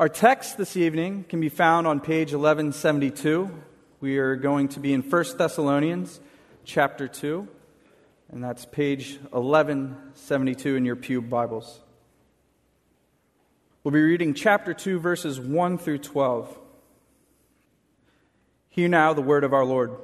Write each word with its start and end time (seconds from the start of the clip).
Our 0.00 0.08
text 0.08 0.56
this 0.56 0.74
evening 0.74 1.26
can 1.28 1.40
be 1.40 1.50
found 1.50 1.86
on 1.86 2.00
page 2.00 2.32
1172. 2.32 3.50
We 4.00 4.16
are 4.16 4.36
going 4.36 4.68
to 4.68 4.80
be 4.80 4.94
in 4.94 5.02
1 5.02 5.24
Thessalonians 5.36 6.18
chapter 6.64 7.06
2, 7.06 7.46
and 8.30 8.42
that's 8.42 8.64
page 8.64 9.18
1172 9.30 10.76
in 10.76 10.86
your 10.86 10.96
Pew 10.96 11.20
Bibles. 11.20 11.78
We'll 13.84 13.92
be 13.92 14.00
reading 14.00 14.32
chapter 14.32 14.72
2, 14.72 14.98
verses 14.98 15.38
1 15.38 15.76
through 15.76 15.98
12. 15.98 16.58
Hear 18.70 18.88
now 18.88 19.12
the 19.12 19.20
word 19.20 19.44
of 19.44 19.52
our 19.52 19.64
Lord. 19.64 19.94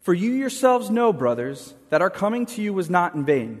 For 0.00 0.14
you 0.14 0.30
yourselves 0.30 0.88
know, 0.88 1.12
brothers, 1.12 1.74
that 1.90 2.00
our 2.00 2.10
coming 2.10 2.46
to 2.46 2.62
you 2.62 2.72
was 2.72 2.88
not 2.88 3.14
in 3.14 3.26
vain. 3.26 3.60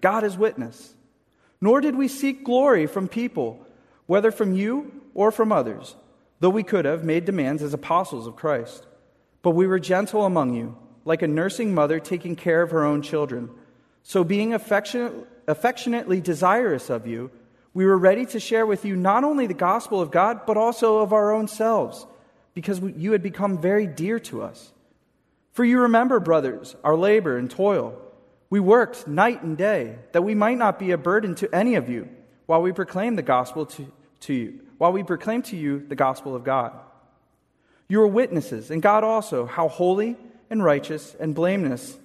God 0.00 0.24
is 0.24 0.36
witness. 0.36 0.94
Nor 1.60 1.80
did 1.80 1.94
we 1.94 2.08
seek 2.08 2.44
glory 2.44 2.86
from 2.86 3.08
people, 3.08 3.66
whether 4.06 4.30
from 4.30 4.54
you 4.54 5.02
or 5.14 5.30
from 5.30 5.52
others, 5.52 5.94
though 6.40 6.50
we 6.50 6.62
could 6.62 6.84
have 6.84 7.04
made 7.04 7.24
demands 7.24 7.62
as 7.62 7.74
apostles 7.74 8.26
of 8.26 8.36
Christ. 8.36 8.86
But 9.42 9.50
we 9.50 9.66
were 9.66 9.78
gentle 9.78 10.24
among 10.24 10.54
you, 10.54 10.76
like 11.04 11.22
a 11.22 11.28
nursing 11.28 11.74
mother 11.74 12.00
taking 12.00 12.36
care 12.36 12.62
of 12.62 12.70
her 12.70 12.84
own 12.84 13.02
children. 13.02 13.50
So, 14.02 14.24
being 14.24 14.54
affectionate, 14.54 15.12
affectionately 15.46 16.20
desirous 16.20 16.88
of 16.88 17.06
you, 17.06 17.30
we 17.74 17.84
were 17.84 17.98
ready 17.98 18.26
to 18.26 18.40
share 18.40 18.66
with 18.66 18.84
you 18.84 18.96
not 18.96 19.24
only 19.24 19.46
the 19.46 19.54
gospel 19.54 20.00
of 20.00 20.10
God, 20.10 20.46
but 20.46 20.56
also 20.56 20.98
of 20.98 21.12
our 21.12 21.32
own 21.32 21.46
selves, 21.46 22.06
because 22.54 22.80
you 22.96 23.12
had 23.12 23.22
become 23.22 23.58
very 23.58 23.86
dear 23.86 24.18
to 24.20 24.42
us. 24.42 24.72
For 25.52 25.64
you 25.64 25.80
remember, 25.80 26.20
brothers, 26.20 26.74
our 26.82 26.96
labor 26.96 27.36
and 27.36 27.50
toil 27.50 28.00
we 28.50 28.58
worked 28.58 29.06
night 29.06 29.42
and 29.42 29.56
day 29.56 29.96
that 30.12 30.22
we 30.22 30.34
might 30.34 30.58
not 30.58 30.78
be 30.78 30.90
a 30.90 30.98
burden 30.98 31.36
to 31.36 31.54
any 31.54 31.76
of 31.76 31.88
you 31.88 32.08
while 32.46 32.60
we 32.60 32.72
proclaim 32.72 33.14
the 33.14 33.22
gospel 33.22 33.64
to, 33.64 33.90
to 34.20 34.34
you, 34.34 34.60
while 34.76 34.92
we 34.92 35.04
proclaim 35.04 35.40
to 35.42 35.56
you 35.56 35.86
the 35.88 35.94
gospel 35.94 36.34
of 36.34 36.42
God. 36.42 36.72
You 37.86 38.02
are 38.02 38.08
witnesses, 38.08 38.70
and 38.70 38.82
God 38.82 39.04
also, 39.04 39.46
how 39.46 39.68
holy 39.68 40.16
and 40.50 40.64
righteous 40.64 41.14
and 41.18 41.34
blameless 41.34 41.96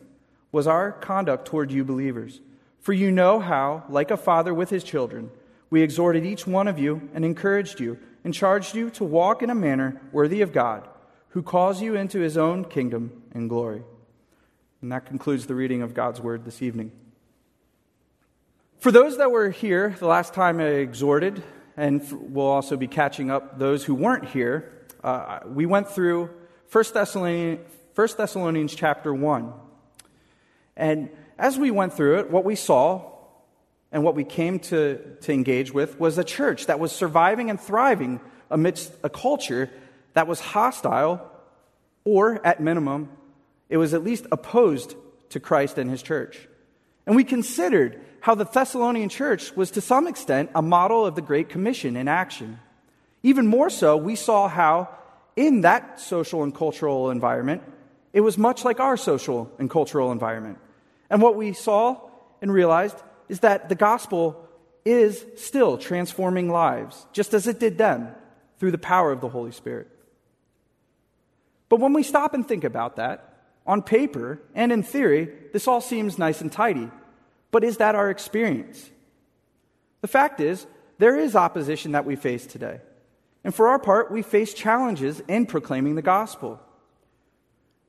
was 0.51 0.67
our 0.67 0.91
conduct 0.91 1.47
toward 1.47 1.71
you 1.71 1.83
believers. 1.83 2.39
For 2.79 2.93
you 2.93 3.11
know 3.11 3.39
how, 3.39 3.83
like 3.89 4.11
a 4.11 4.17
father 4.17 4.53
with 4.53 4.69
his 4.69 4.83
children, 4.83 5.31
we 5.71 5.81
exhorted 5.81 6.25
each 6.25 6.45
one 6.45 6.67
of 6.67 6.77
you 6.77 7.09
and 7.15 7.25
encouraged 7.25 7.79
you 7.79 7.97
and 8.23 8.33
charged 8.33 8.75
you 8.75 8.91
to 8.91 9.03
walk 9.03 9.41
in 9.41 9.49
a 9.49 9.55
manner 9.55 9.99
worthy 10.11 10.41
of 10.41 10.53
God, 10.53 10.87
who 11.29 11.41
calls 11.41 11.81
you 11.81 11.95
into 11.95 12.19
his 12.19 12.37
own 12.37 12.65
kingdom 12.65 13.23
and 13.31 13.49
glory. 13.49 13.83
And 14.85 14.91
that 14.91 15.07
concludes 15.07 15.47
the 15.47 15.55
reading 15.55 15.81
of 15.81 15.95
God's 15.95 16.21
word 16.21 16.45
this 16.45 16.61
evening. 16.61 16.91
For 18.77 18.91
those 18.91 19.17
that 19.17 19.31
were 19.31 19.49
here 19.49 19.95
the 19.97 20.05
last 20.05 20.35
time 20.35 20.59
I 20.59 20.65
exhorted, 20.65 21.41
and 21.75 22.05
we'll 22.11 22.45
also 22.45 22.77
be 22.77 22.85
catching 22.85 23.31
up 23.31 23.57
those 23.57 23.83
who 23.83 23.95
weren't 23.95 24.25
here, 24.25 24.71
uh, 25.03 25.39
we 25.47 25.65
went 25.65 25.89
through 25.89 26.29
1 26.71 26.83
Thessalonians, 26.93 27.67
1 27.95 28.07
Thessalonians 28.15 28.75
chapter 28.75 29.11
1. 29.11 29.53
And 30.77 31.09
as 31.39 31.57
we 31.57 31.71
went 31.71 31.93
through 31.93 32.19
it, 32.19 32.29
what 32.29 32.45
we 32.45 32.55
saw 32.55 33.11
and 33.91 34.03
what 34.03 34.13
we 34.13 34.23
came 34.23 34.59
to, 34.59 34.99
to 35.21 35.33
engage 35.33 35.73
with 35.73 35.99
was 35.99 36.19
a 36.19 36.23
church 36.23 36.67
that 36.67 36.79
was 36.79 36.91
surviving 36.91 37.49
and 37.49 37.59
thriving 37.59 38.21
amidst 38.51 38.93
a 39.01 39.09
culture 39.09 39.71
that 40.13 40.27
was 40.27 40.39
hostile 40.39 41.27
or, 42.03 42.39
at 42.45 42.59
minimum, 42.59 43.09
it 43.69 43.77
was 43.77 43.93
at 43.93 44.03
least 44.03 44.25
opposed 44.31 44.95
to 45.29 45.39
Christ 45.39 45.77
and 45.77 45.89
his 45.89 46.01
church. 46.01 46.47
And 47.05 47.15
we 47.15 47.23
considered 47.23 47.99
how 48.21 48.35
the 48.35 48.45
Thessalonian 48.45 49.09
church 49.09 49.55
was 49.55 49.71
to 49.71 49.81
some 49.81 50.07
extent 50.07 50.49
a 50.55 50.61
model 50.61 51.05
of 51.05 51.15
the 51.15 51.21
Great 51.21 51.49
Commission 51.49 51.95
in 51.95 52.07
action. 52.07 52.59
Even 53.23 53.47
more 53.47 53.69
so, 53.69 53.97
we 53.97 54.15
saw 54.15 54.47
how 54.47 54.89
in 55.35 55.61
that 55.61 55.99
social 55.99 56.43
and 56.43 56.53
cultural 56.53 57.11
environment, 57.11 57.61
it 58.13 58.21
was 58.21 58.37
much 58.37 58.63
like 58.63 58.79
our 58.79 58.97
social 58.97 59.51
and 59.59 59.69
cultural 59.69 60.11
environment. 60.11 60.57
And 61.09 61.21
what 61.21 61.35
we 61.35 61.53
saw 61.53 61.99
and 62.41 62.51
realized 62.51 62.97
is 63.29 63.41
that 63.41 63.69
the 63.69 63.75
gospel 63.75 64.47
is 64.85 65.25
still 65.35 65.77
transforming 65.77 66.49
lives, 66.49 67.05
just 67.11 67.33
as 67.33 67.47
it 67.47 67.59
did 67.59 67.77
then, 67.77 68.13
through 68.59 68.71
the 68.71 68.77
power 68.77 69.11
of 69.11 69.21
the 69.21 69.29
Holy 69.29 69.51
Spirit. 69.51 69.89
But 71.69 71.79
when 71.79 71.93
we 71.93 72.03
stop 72.03 72.33
and 72.33 72.47
think 72.47 72.63
about 72.63 72.95
that, 72.97 73.34
on 73.65 73.81
paper 73.81 74.39
and 74.53 74.71
in 74.71 74.83
theory, 74.83 75.29
this 75.53 75.67
all 75.67 75.81
seems 75.81 76.17
nice 76.17 76.41
and 76.41 76.51
tidy. 76.51 76.89
But 77.51 77.63
is 77.63 77.77
that 77.77 77.95
our 77.95 78.09
experience? 78.09 78.89
The 80.01 80.07
fact 80.07 80.39
is, 80.39 80.65
there 80.97 81.17
is 81.17 81.35
opposition 81.35 81.93
that 81.93 82.05
we 82.05 82.15
face 82.15 82.45
today. 82.45 82.79
And 83.43 83.53
for 83.53 83.67
our 83.67 83.79
part, 83.79 84.11
we 84.11 84.21
face 84.21 84.53
challenges 84.53 85.21
in 85.27 85.45
proclaiming 85.45 85.95
the 85.95 86.01
gospel. 86.01 86.59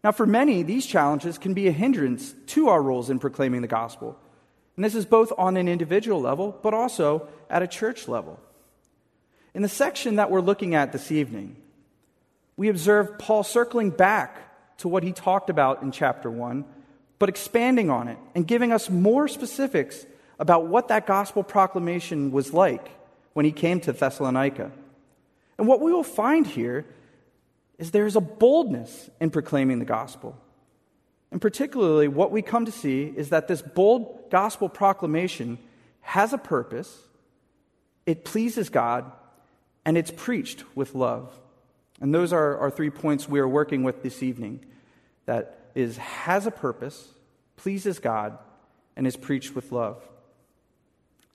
Now, 0.05 0.13
for 0.13 0.27
many, 0.27 0.63
these 0.63 0.87
challenges 0.87 1.39
can 1.39 1.55
be 1.55 1.67
a 1.69 1.73
hindrance 1.73 2.35
to 2.49 2.69
our 2.69 2.83
roles 2.83 3.11
in 3.11 3.19
proclaiming 3.19 3.63
the 3.63 3.69
gospel. 3.69 4.19
And 4.77 4.85
this 4.85 4.95
is 4.95 5.07
both 5.07 5.33
on 5.37 5.57
an 5.57 5.69
individual 5.69 6.21
level, 6.21 6.59
but 6.63 6.75
also 6.75 7.29
at 7.49 7.63
a 7.63 7.67
church 7.67 8.07
level. 8.07 8.39
In 9.55 9.63
the 9.63 9.69
section 9.69 10.17
that 10.17 10.31
we're 10.31 10.43
looking 10.43 10.75
at 10.75 10.93
this 10.93 11.11
evening, 11.11 11.57
we 12.57 12.69
observe 12.69 13.19
Paul 13.19 13.43
circling 13.43 13.91
back 13.91 14.39
to 14.79 14.89
what 14.89 15.03
he 15.03 15.13
talked 15.13 15.51
about 15.51 15.83
in 15.83 15.93
chapter 15.93 16.31
1, 16.31 16.65
but 17.19 17.29
expanding 17.29 17.91
on 17.91 18.09
it 18.09 18.19
and 18.35 18.47
giving 18.47 18.73
us 18.73 18.91
more 18.91 19.29
specifics 19.29 20.07
about 20.39 20.67
what 20.67 20.89
that 20.89 21.07
gospel 21.07 21.43
proclamation 21.43 22.31
was 22.31 22.53
like 22.53 22.91
when 23.33 23.45
he 23.45 23.53
came 23.53 23.81
to 23.81 23.93
Thessalonica. 23.93 24.71
And 25.59 25.67
what 25.67 25.81
we 25.81 25.93
will 25.93 26.03
find 26.03 26.47
here 26.47 26.85
is 27.79 27.91
there's 27.91 28.17
a 28.17 28.21
boldness 28.21 29.11
in 29.21 29.31
proclaiming 29.31 29.79
the 29.79 29.85
gospel. 29.85 30.37
And 31.31 31.41
particularly, 31.41 32.09
what 32.09 32.31
we 32.31 32.43
come 32.43 32.67
to 32.67 32.73
see 32.73 33.13
is 33.17 33.31
that 33.31 33.49
this 33.49 33.63
bold 33.63 34.31
gospel 34.31 34.69
proclamation 34.69 35.59
has 36.01 36.33
a 36.33 36.39
purpose, 36.39 36.97
it 38.07 38.25
pleases 38.25 38.69
God, 38.69 39.11
and 39.85 39.99
it's 39.99 40.11
preached 40.11 40.65
with 40.77 40.95
love. 40.95 41.33
And 42.01 42.15
those 42.15 42.33
are 42.33 42.59
our 42.59 42.71
three 42.71 42.91
points 42.91 43.29
we 43.29 43.41
are 43.41 43.49
working 43.49 43.83
with 43.83 44.03
this 44.03 44.23
evening 44.23 44.65
that 45.25 45.71
is, 45.75 45.97
has 45.97 46.47
a 46.47 46.51
purpose, 46.51 47.09
pleases 47.57 47.99
God, 47.99 48.39
and 48.97 49.07
is 49.07 49.17
preached 49.17 49.55
with 49.55 49.73
love. 49.73 50.03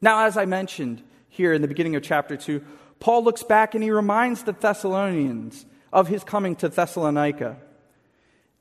Now, 0.01 0.25
as 0.25 0.37
I 0.37 0.45
mentioned 0.45 1.03
here 1.29 1.53
in 1.53 1.61
the 1.61 1.67
beginning 1.67 1.95
of 1.95 2.03
chapter 2.03 2.35
2, 2.35 2.63
Paul 2.99 3.23
looks 3.23 3.43
back 3.43 3.75
and 3.75 3.83
he 3.83 3.91
reminds 3.91 4.43
the 4.43 4.53
Thessalonians 4.53 5.65
of 5.91 6.07
his 6.07 6.23
coming 6.23 6.55
to 6.57 6.69
Thessalonica. 6.69 7.57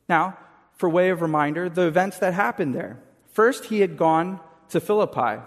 Now, 0.08 0.38
for 0.74 0.88
way 0.88 1.10
of 1.10 1.20
reminder, 1.20 1.68
the 1.68 1.86
events 1.86 2.18
that 2.18 2.34
happened 2.34 2.74
there. 2.74 2.98
First, 3.32 3.66
he 3.66 3.80
had 3.80 3.96
gone 3.96 4.40
to 4.70 4.80
Philippi, 4.80 5.42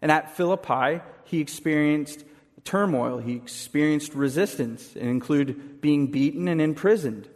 and 0.00 0.12
at 0.12 0.36
Philippi, 0.36 1.00
he 1.24 1.40
experienced 1.40 2.24
turmoil, 2.64 3.18
he 3.18 3.34
experienced 3.34 4.14
resistance, 4.14 4.94
and 4.94 5.08
include 5.08 5.80
being 5.80 6.08
beaten 6.08 6.48
and 6.48 6.60
imprisoned. 6.60 7.28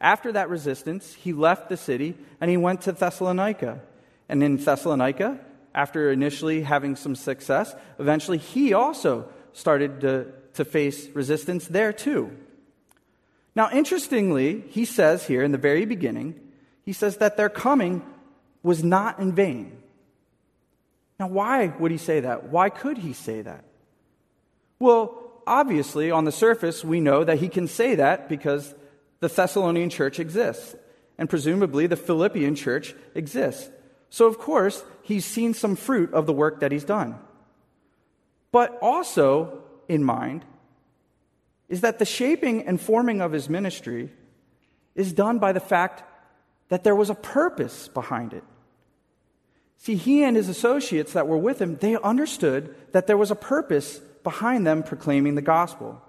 After 0.00 0.32
that 0.32 0.50
resistance, 0.50 1.14
he 1.14 1.32
left 1.32 1.68
the 1.68 1.76
city 1.76 2.14
and 2.40 2.50
he 2.50 2.56
went 2.56 2.82
to 2.82 2.92
Thessalonica. 2.92 3.80
And 4.28 4.42
in 4.42 4.56
Thessalonica, 4.56 5.40
after 5.74 6.10
initially 6.10 6.62
having 6.62 6.94
some 6.94 7.16
success, 7.16 7.74
eventually 7.98 8.38
he 8.38 8.74
also 8.74 9.28
started 9.52 10.00
to, 10.02 10.26
to 10.54 10.64
face 10.64 11.08
resistance 11.14 11.66
there 11.66 11.92
too. 11.92 12.36
Now, 13.56 13.70
interestingly, 13.72 14.64
he 14.68 14.84
says 14.84 15.26
here 15.26 15.42
in 15.42 15.52
the 15.52 15.58
very 15.58 15.84
beginning, 15.84 16.40
he 16.82 16.92
says 16.92 17.18
that 17.18 17.36
their 17.36 17.48
coming 17.48 18.02
was 18.62 18.82
not 18.82 19.20
in 19.20 19.32
vain. 19.32 19.78
Now, 21.18 21.28
why 21.28 21.68
would 21.78 21.92
he 21.92 21.98
say 21.98 22.20
that? 22.20 22.48
Why 22.48 22.68
could 22.68 22.98
he 22.98 23.12
say 23.12 23.42
that? 23.42 23.64
Well, 24.78 25.42
obviously, 25.46 26.10
on 26.10 26.24
the 26.24 26.32
surface, 26.32 26.84
we 26.84 27.00
know 27.00 27.24
that 27.24 27.38
he 27.38 27.48
can 27.48 27.68
say 27.68 27.94
that 27.94 28.28
because 28.28 28.74
the 29.20 29.28
Thessalonian 29.28 29.90
church 29.90 30.18
exists, 30.18 30.74
and 31.18 31.30
presumably 31.30 31.86
the 31.86 31.96
Philippian 31.96 32.54
church 32.54 32.94
exists. 33.14 33.70
So, 34.10 34.26
of 34.26 34.38
course, 34.38 34.84
he's 35.02 35.24
seen 35.24 35.54
some 35.54 35.76
fruit 35.76 36.12
of 36.12 36.26
the 36.26 36.32
work 36.32 36.60
that 36.60 36.72
he's 36.72 36.84
done. 36.84 37.16
But 38.52 38.78
also, 38.80 39.62
in 39.88 40.04
mind 40.04 40.44
is 41.68 41.80
that 41.80 41.98
the 41.98 42.04
shaping 42.04 42.66
and 42.66 42.80
forming 42.80 43.20
of 43.20 43.32
his 43.32 43.48
ministry 43.48 44.10
is 44.94 45.12
done 45.12 45.38
by 45.38 45.52
the 45.52 45.60
fact 45.60 46.02
that 46.68 46.84
there 46.84 46.94
was 46.94 47.10
a 47.10 47.14
purpose 47.14 47.88
behind 47.88 48.32
it. 48.32 48.44
See, 49.78 49.96
he 49.96 50.22
and 50.22 50.36
his 50.36 50.48
associates 50.48 51.12
that 51.14 51.26
were 51.26 51.38
with 51.38 51.60
him, 51.60 51.76
they 51.76 51.96
understood 51.96 52.74
that 52.92 53.06
there 53.06 53.16
was 53.16 53.30
a 53.30 53.36
purpose 53.36 54.00
behind 54.24 54.66
them 54.66 54.82
proclaiming 54.82 55.36
the 55.36 55.42
gospel. 55.42 56.02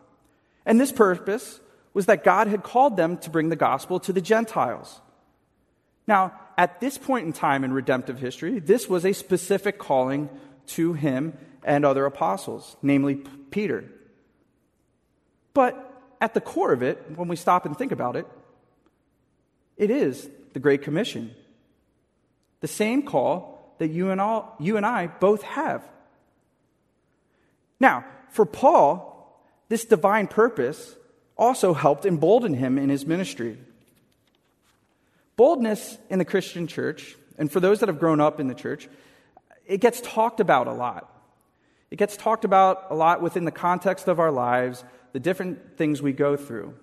And 0.66 0.80
this 0.80 0.92
purpose 0.92 1.60
was 1.94 2.08
that 2.08 2.24
God 2.24 2.48
had 2.48 2.64
called 2.64 2.98
them 2.98 3.18
to 3.18 3.30
bring 3.30 3.50
the 3.50 3.56
gospel 3.56 4.00
to 4.00 4.12
the 4.12 4.22
Gentiles. 4.22 5.00
Now, 6.08 6.34
at 6.58 6.80
this 6.80 6.98
point 6.98 7.26
in 7.26 7.34
time 7.34 7.64
in 7.64 7.74
redemptive 7.74 8.20
history, 8.20 8.60
this 8.60 8.90
was 8.90 9.06
a 9.06 9.14
specific 9.14 9.78
calling 9.78 10.30
to 10.68 10.94
him 10.94 11.38
and 11.64 11.86
other 11.86 12.06
apostles, 12.06 12.78
namely 12.82 13.16
Peter. 13.52 13.86
But 15.54 16.02
at 16.22 16.34
the 16.34 16.42
core 16.42 16.74
of 16.74 16.82
it, 16.82 17.04
when 17.16 17.28
we 17.28 17.36
stop 17.36 17.66
and 17.66 17.78
think 17.78 17.92
about 17.92 18.16
it, 18.16 18.28
it 19.78 19.92
is 19.92 20.30
the 20.54 20.60
Great 20.60 20.82
Commission. 20.82 21.34
The 22.62 22.68
same 22.68 23.04
call 23.04 23.76
that 23.80 23.90
you 23.90 24.10
and, 24.10 24.22
all, 24.22 24.56
you 24.60 24.78
and 24.78 24.86
I 24.86 25.08
both 25.08 25.44
have. 25.44 25.84
Now, 27.80 28.06
for 28.30 28.46
Paul, 28.46 29.12
this 29.70 29.86
divine 29.86 30.28
purpose 30.28 30.96
also 31.38 31.74
helped 31.74 32.06
embolden 32.06 32.54
him 32.54 32.78
in 32.78 32.90
his 32.90 33.06
ministry. 33.06 33.58
Boldness 35.36 35.98
in 36.10 36.20
the 36.20 36.26
Christian 36.26 36.68
church, 36.68 37.16
and 37.38 37.52
for 37.52 37.60
those 37.60 37.80
that 37.80 37.90
have 37.90 38.00
grown 38.00 38.22
up 38.22 38.40
in 38.40 38.48
the 38.48 38.54
church, 38.54 38.88
it 39.66 39.82
gets 39.82 40.00
talked 40.02 40.40
about 40.40 40.68
a 40.68 40.74
lot. 40.74 41.12
It 41.92 41.98
gets 41.98 42.16
talked 42.16 42.46
about 42.46 42.88
a 42.90 42.96
lot 42.96 43.22
within 43.22 43.46
the 43.46 43.52
context 43.52 44.08
of 44.08 44.20
our 44.20 44.32
lives, 44.32 44.84
the 45.12 45.20
different 45.20 45.78
things 45.78 46.02
we 46.02 46.14
go 46.14 46.36
through. 46.36 46.74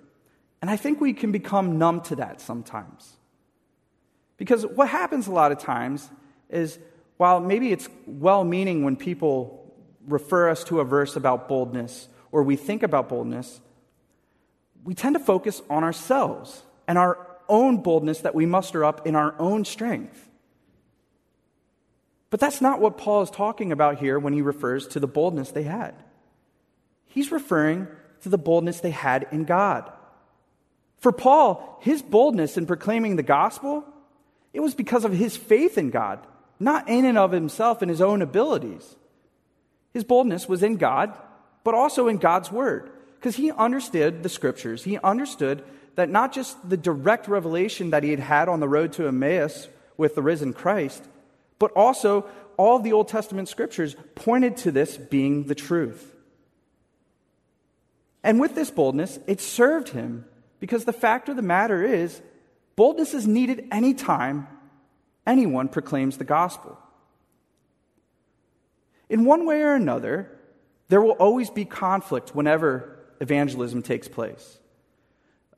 And 0.60 0.70
I 0.70 0.76
think 0.76 1.00
we 1.00 1.12
can 1.12 1.32
become 1.32 1.78
numb 1.78 2.02
to 2.02 2.16
that 2.16 2.40
sometimes. 2.40 3.16
Because 4.36 4.66
what 4.66 4.88
happens 4.88 5.26
a 5.26 5.32
lot 5.32 5.52
of 5.52 5.58
times 5.58 6.08
is 6.50 6.78
while 7.16 7.40
maybe 7.40 7.72
it's 7.72 7.88
well 8.06 8.44
meaning 8.44 8.84
when 8.84 8.96
people 8.96 9.61
refer 10.06 10.48
us 10.48 10.64
to 10.64 10.80
a 10.80 10.84
verse 10.84 11.16
about 11.16 11.48
boldness 11.48 12.08
or 12.30 12.42
we 12.42 12.56
think 12.56 12.82
about 12.82 13.08
boldness, 13.08 13.60
we 14.84 14.94
tend 14.94 15.14
to 15.14 15.20
focus 15.20 15.62
on 15.70 15.84
ourselves 15.84 16.62
and 16.88 16.98
our 16.98 17.28
own 17.48 17.78
boldness 17.78 18.20
that 18.20 18.34
we 18.34 18.46
muster 18.46 18.84
up 18.84 19.06
in 19.06 19.14
our 19.14 19.34
own 19.38 19.64
strength. 19.64 20.28
But 22.30 22.40
that's 22.40 22.62
not 22.62 22.80
what 22.80 22.96
Paul 22.96 23.22
is 23.22 23.30
talking 23.30 23.72
about 23.72 23.98
here 23.98 24.18
when 24.18 24.32
he 24.32 24.40
refers 24.40 24.88
to 24.88 25.00
the 25.00 25.06
boldness 25.06 25.50
they 25.50 25.64
had. 25.64 25.94
He's 27.04 27.30
referring 27.30 27.86
to 28.22 28.30
the 28.30 28.38
boldness 28.38 28.80
they 28.80 28.90
had 28.90 29.26
in 29.30 29.44
God. 29.44 29.92
For 30.96 31.12
Paul, 31.12 31.78
his 31.82 32.00
boldness 32.00 32.56
in 32.56 32.64
proclaiming 32.64 33.16
the 33.16 33.22
gospel, 33.22 33.84
it 34.54 34.60
was 34.60 34.74
because 34.74 35.04
of 35.04 35.12
his 35.12 35.36
faith 35.36 35.76
in 35.76 35.90
God, 35.90 36.26
not 36.58 36.88
in 36.88 37.04
and 37.04 37.18
of 37.18 37.32
himself 37.32 37.82
and 37.82 37.90
his 37.90 38.00
own 38.00 38.22
abilities. 38.22 38.96
His 39.92 40.04
boldness 40.04 40.48
was 40.48 40.62
in 40.62 40.76
God, 40.76 41.16
but 41.64 41.74
also 41.74 42.08
in 42.08 42.18
God's 42.18 42.50
word 42.50 42.90
because 43.22 43.36
he 43.36 43.52
understood 43.52 44.22
the 44.22 44.28
scriptures. 44.28 44.82
He 44.82 44.98
understood 44.98 45.62
that 45.94 46.10
not 46.10 46.32
just 46.32 46.68
the 46.68 46.76
direct 46.76 47.28
revelation 47.28 47.90
that 47.90 48.02
he 48.02 48.10
had 48.10 48.20
had 48.20 48.48
on 48.48 48.60
the 48.60 48.68
road 48.68 48.92
to 48.94 49.06
Emmaus 49.06 49.68
with 49.96 50.14
the 50.14 50.22
risen 50.22 50.52
Christ, 50.52 51.04
but 51.58 51.70
also 51.72 52.26
all 52.56 52.78
the 52.78 52.92
Old 52.92 53.08
Testament 53.08 53.48
scriptures 53.48 53.94
pointed 54.14 54.56
to 54.58 54.72
this 54.72 54.96
being 54.96 55.44
the 55.44 55.54
truth. 55.54 56.14
And 58.24 58.40
with 58.40 58.54
this 58.54 58.70
boldness, 58.70 59.18
it 59.26 59.40
served 59.40 59.90
him 59.90 60.24
because 60.58 60.84
the 60.84 60.92
fact 60.92 61.28
of 61.28 61.36
the 61.36 61.42
matter 61.42 61.84
is, 61.84 62.20
boldness 62.76 63.14
is 63.14 63.26
needed 63.26 63.68
anytime 63.70 64.48
anyone 65.26 65.68
proclaims 65.68 66.18
the 66.18 66.24
gospel. 66.24 66.78
In 69.12 69.26
one 69.26 69.44
way 69.44 69.60
or 69.60 69.74
another, 69.74 70.30
there 70.88 71.02
will 71.02 71.10
always 71.10 71.50
be 71.50 71.66
conflict 71.66 72.34
whenever 72.34 72.96
evangelism 73.20 73.82
takes 73.82 74.08
place. 74.08 74.58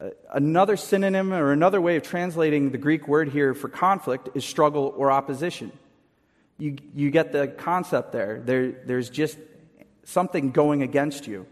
Uh, 0.01 0.09
another 0.33 0.77
synonym 0.77 1.33
or 1.33 1.53
another 1.53 1.81
way 1.81 1.95
of 1.95 2.03
translating 2.03 2.73
the 2.73 2.79
Greek 2.79 3.06
word 3.06 3.29
here 3.29 3.55
for 3.55 3.69
conflict 3.69 4.29
is 4.35 4.45
struggle 4.45 4.93
or 4.97 5.12
opposition. 5.12 5.71
You, 6.59 6.79
you 6.97 7.12
get 7.12 7.31
the 7.31 7.47
concept 7.47 8.11
there. 8.11 8.43
there. 8.45 8.73
There's 8.73 9.09
just 9.09 9.39
something 10.03 10.51
going 10.51 10.83
against 10.83 11.29
you. 11.29 11.47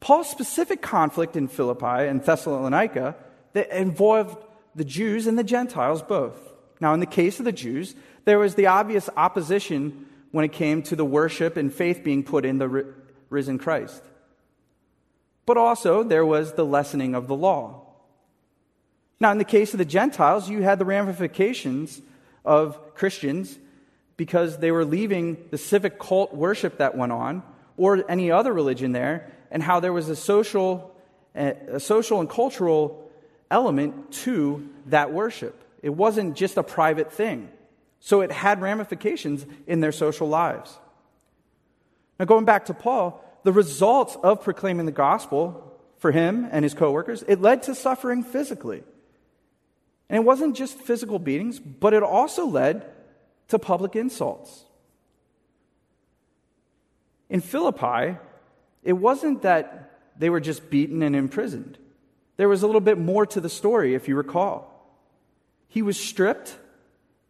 Paul's 0.00 0.28
specific 0.28 0.82
conflict 0.82 1.36
in 1.36 1.46
Philippi 1.46 2.08
and 2.08 2.20
Thessalonica 2.20 3.14
that 3.52 3.70
involved 3.70 4.44
the 4.74 4.84
Jews 4.84 5.28
and 5.28 5.38
the 5.38 5.44
Gentiles 5.44 6.02
both. 6.02 6.36
Now, 6.80 6.94
in 6.94 7.00
the 7.00 7.06
case 7.06 7.38
of 7.38 7.44
the 7.44 7.52
Jews, 7.52 7.94
there 8.24 8.40
was 8.40 8.56
the 8.56 8.66
obvious 8.66 9.08
opposition 9.16 10.06
when 10.30 10.44
it 10.44 10.52
came 10.52 10.82
to 10.82 10.96
the 10.96 11.04
worship 11.04 11.56
and 11.56 11.72
faith 11.72 12.02
being 12.04 12.22
put 12.22 12.44
in 12.44 12.58
the 12.58 12.94
risen 13.30 13.58
Christ 13.58 14.02
but 15.48 15.56
also 15.56 16.02
there 16.02 16.26
was 16.26 16.52
the 16.52 16.64
lessening 16.64 17.14
of 17.14 17.26
the 17.26 17.34
law. 17.34 17.80
Now, 19.18 19.32
in 19.32 19.38
the 19.38 19.44
case 19.44 19.72
of 19.72 19.78
the 19.78 19.86
Gentiles, 19.86 20.50
you 20.50 20.60
had 20.60 20.78
the 20.78 20.84
ramifications 20.84 22.02
of 22.44 22.94
Christians 22.94 23.58
because 24.18 24.58
they 24.58 24.70
were 24.70 24.84
leaving 24.84 25.38
the 25.50 25.56
civic 25.56 25.98
cult 25.98 26.34
worship 26.34 26.76
that 26.76 26.98
went 26.98 27.12
on, 27.12 27.42
or 27.78 28.04
any 28.10 28.30
other 28.30 28.52
religion 28.52 28.92
there, 28.92 29.32
and 29.50 29.62
how 29.62 29.80
there 29.80 29.92
was 29.94 30.10
a 30.10 30.16
social, 30.16 30.94
a 31.34 31.80
social 31.80 32.20
and 32.20 32.28
cultural 32.28 33.10
element 33.50 34.12
to 34.12 34.68
that 34.88 35.14
worship. 35.14 35.64
It 35.82 35.94
wasn't 35.94 36.36
just 36.36 36.58
a 36.58 36.62
private 36.62 37.10
thing. 37.10 37.48
So 38.00 38.20
it 38.20 38.30
had 38.30 38.60
ramifications 38.60 39.46
in 39.66 39.80
their 39.80 39.92
social 39.92 40.28
lives. 40.28 40.78
Now, 42.18 42.24
going 42.24 42.44
back 42.44 42.66
to 42.66 42.74
Paul, 42.74 43.24
the 43.44 43.52
results 43.52 44.16
of 44.22 44.42
proclaiming 44.42 44.86
the 44.86 44.92
gospel 44.92 45.78
for 45.98 46.12
him 46.12 46.48
and 46.50 46.64
his 46.64 46.74
coworkers, 46.74 47.24
it 47.26 47.40
led 47.40 47.62
to 47.64 47.74
suffering 47.74 48.22
physically. 48.22 48.82
And 50.08 50.16
it 50.16 50.24
wasn't 50.24 50.56
just 50.56 50.78
physical 50.78 51.18
beatings, 51.18 51.58
but 51.58 51.92
it 51.92 52.02
also 52.02 52.46
led 52.46 52.86
to 53.48 53.58
public 53.58 53.96
insults. 53.96 54.64
In 57.28 57.40
Philippi, 57.40 58.16
it 58.82 58.94
wasn't 58.94 59.42
that 59.42 59.98
they 60.18 60.30
were 60.30 60.40
just 60.40 60.70
beaten 60.70 61.02
and 61.02 61.14
imprisoned. 61.14 61.78
There 62.36 62.48
was 62.48 62.62
a 62.62 62.66
little 62.66 62.80
bit 62.80 62.98
more 62.98 63.26
to 63.26 63.40
the 63.40 63.48
story, 63.48 63.94
if 63.94 64.08
you 64.08 64.16
recall. 64.16 64.74
He 65.68 65.82
was 65.82 65.98
stripped 65.98 66.56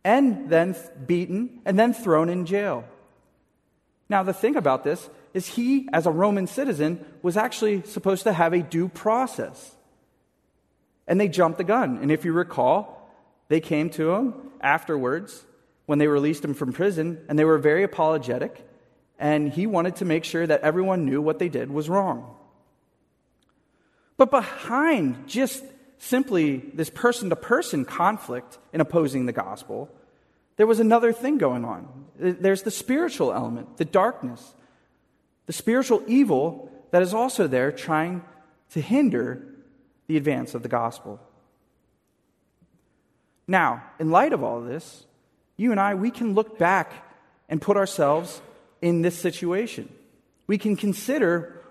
and 0.09 0.49
then 0.49 0.75
beaten 1.07 1.61
and 1.67 1.79
then 1.79 1.93
thrown 1.93 2.31
in 2.31 2.47
jail. 2.47 2.83
Now, 4.09 4.23
the 4.23 4.33
thing 4.33 4.57
about 4.57 4.83
this 4.83 5.11
is 5.35 5.47
he, 5.47 5.87
as 5.93 6.07
a 6.07 6.11
Roman 6.11 6.47
citizen, 6.47 7.05
was 7.21 7.37
actually 7.37 7.83
supposed 7.83 8.23
to 8.23 8.33
have 8.33 8.55
a 8.55 8.63
due 8.63 8.89
process. 8.89 9.77
And 11.07 11.21
they 11.21 11.29
jumped 11.29 11.59
the 11.59 11.65
gun. 11.65 11.99
And 12.01 12.11
if 12.11 12.25
you 12.25 12.33
recall, 12.33 13.13
they 13.49 13.61
came 13.61 13.91
to 13.91 14.15
him 14.15 14.35
afterwards 14.63 15.45
when 15.85 15.99
they 15.99 16.07
released 16.07 16.43
him 16.43 16.55
from 16.55 16.73
prison, 16.73 17.19
and 17.29 17.39
they 17.39 17.45
were 17.45 17.59
very 17.59 17.83
apologetic. 17.83 18.67
And 19.19 19.53
he 19.53 19.67
wanted 19.67 19.97
to 19.97 20.07
make 20.07 20.25
sure 20.25 20.47
that 20.47 20.63
everyone 20.63 21.05
knew 21.05 21.21
what 21.21 21.39
they 21.39 21.51
did 21.51 21.71
was 21.71 21.91
wrong. 21.91 22.35
But 24.17 24.31
behind 24.31 25.29
just 25.29 25.63
simply 25.99 26.57
this 26.73 26.89
person 26.89 27.29
to 27.29 27.37
person 27.37 27.85
conflict 27.85 28.57
in 28.73 28.81
opposing 28.81 29.27
the 29.27 29.33
gospel, 29.33 29.91
there 30.59 30.67
was 30.67 30.81
another 30.81 31.13
thing 31.13 31.39
going 31.39 31.65
on. 31.65 31.89
There's 32.19 32.63
the 32.63 32.71
spiritual 32.71 33.33
element, 33.33 33.79
the 33.79 33.85
darkness, 33.85 34.55
the 35.47 35.53
spiritual 35.53 36.03
evil 36.07 36.71
that 36.91 37.01
is 37.01 37.15
also 37.15 37.47
there 37.47 37.73
trying 37.73 38.23
to 38.73 38.81
hinder 38.81 39.47
the 40.09 40.17
advance 40.17 40.55
of 40.55 40.63
the 40.63 40.69
gospel. 40.69 41.21
Now, 43.47 43.85
in 43.99 44.11
light 44.11 44.33
of 44.33 44.43
all 44.43 44.59
of 44.59 44.67
this, 44.67 45.07
you 45.57 45.71
and 45.71 45.81
I, 45.81 45.95
we 45.95 46.11
can 46.11 46.35
look 46.35 46.59
back 46.59 46.93
and 47.49 47.63
put 47.63 47.77
ourselves 47.77 48.43
in 48.83 49.03
this 49.03 49.17
situation. 49.17 49.89
We 50.49 50.59
can 50.59 50.77
consider 50.77 51.63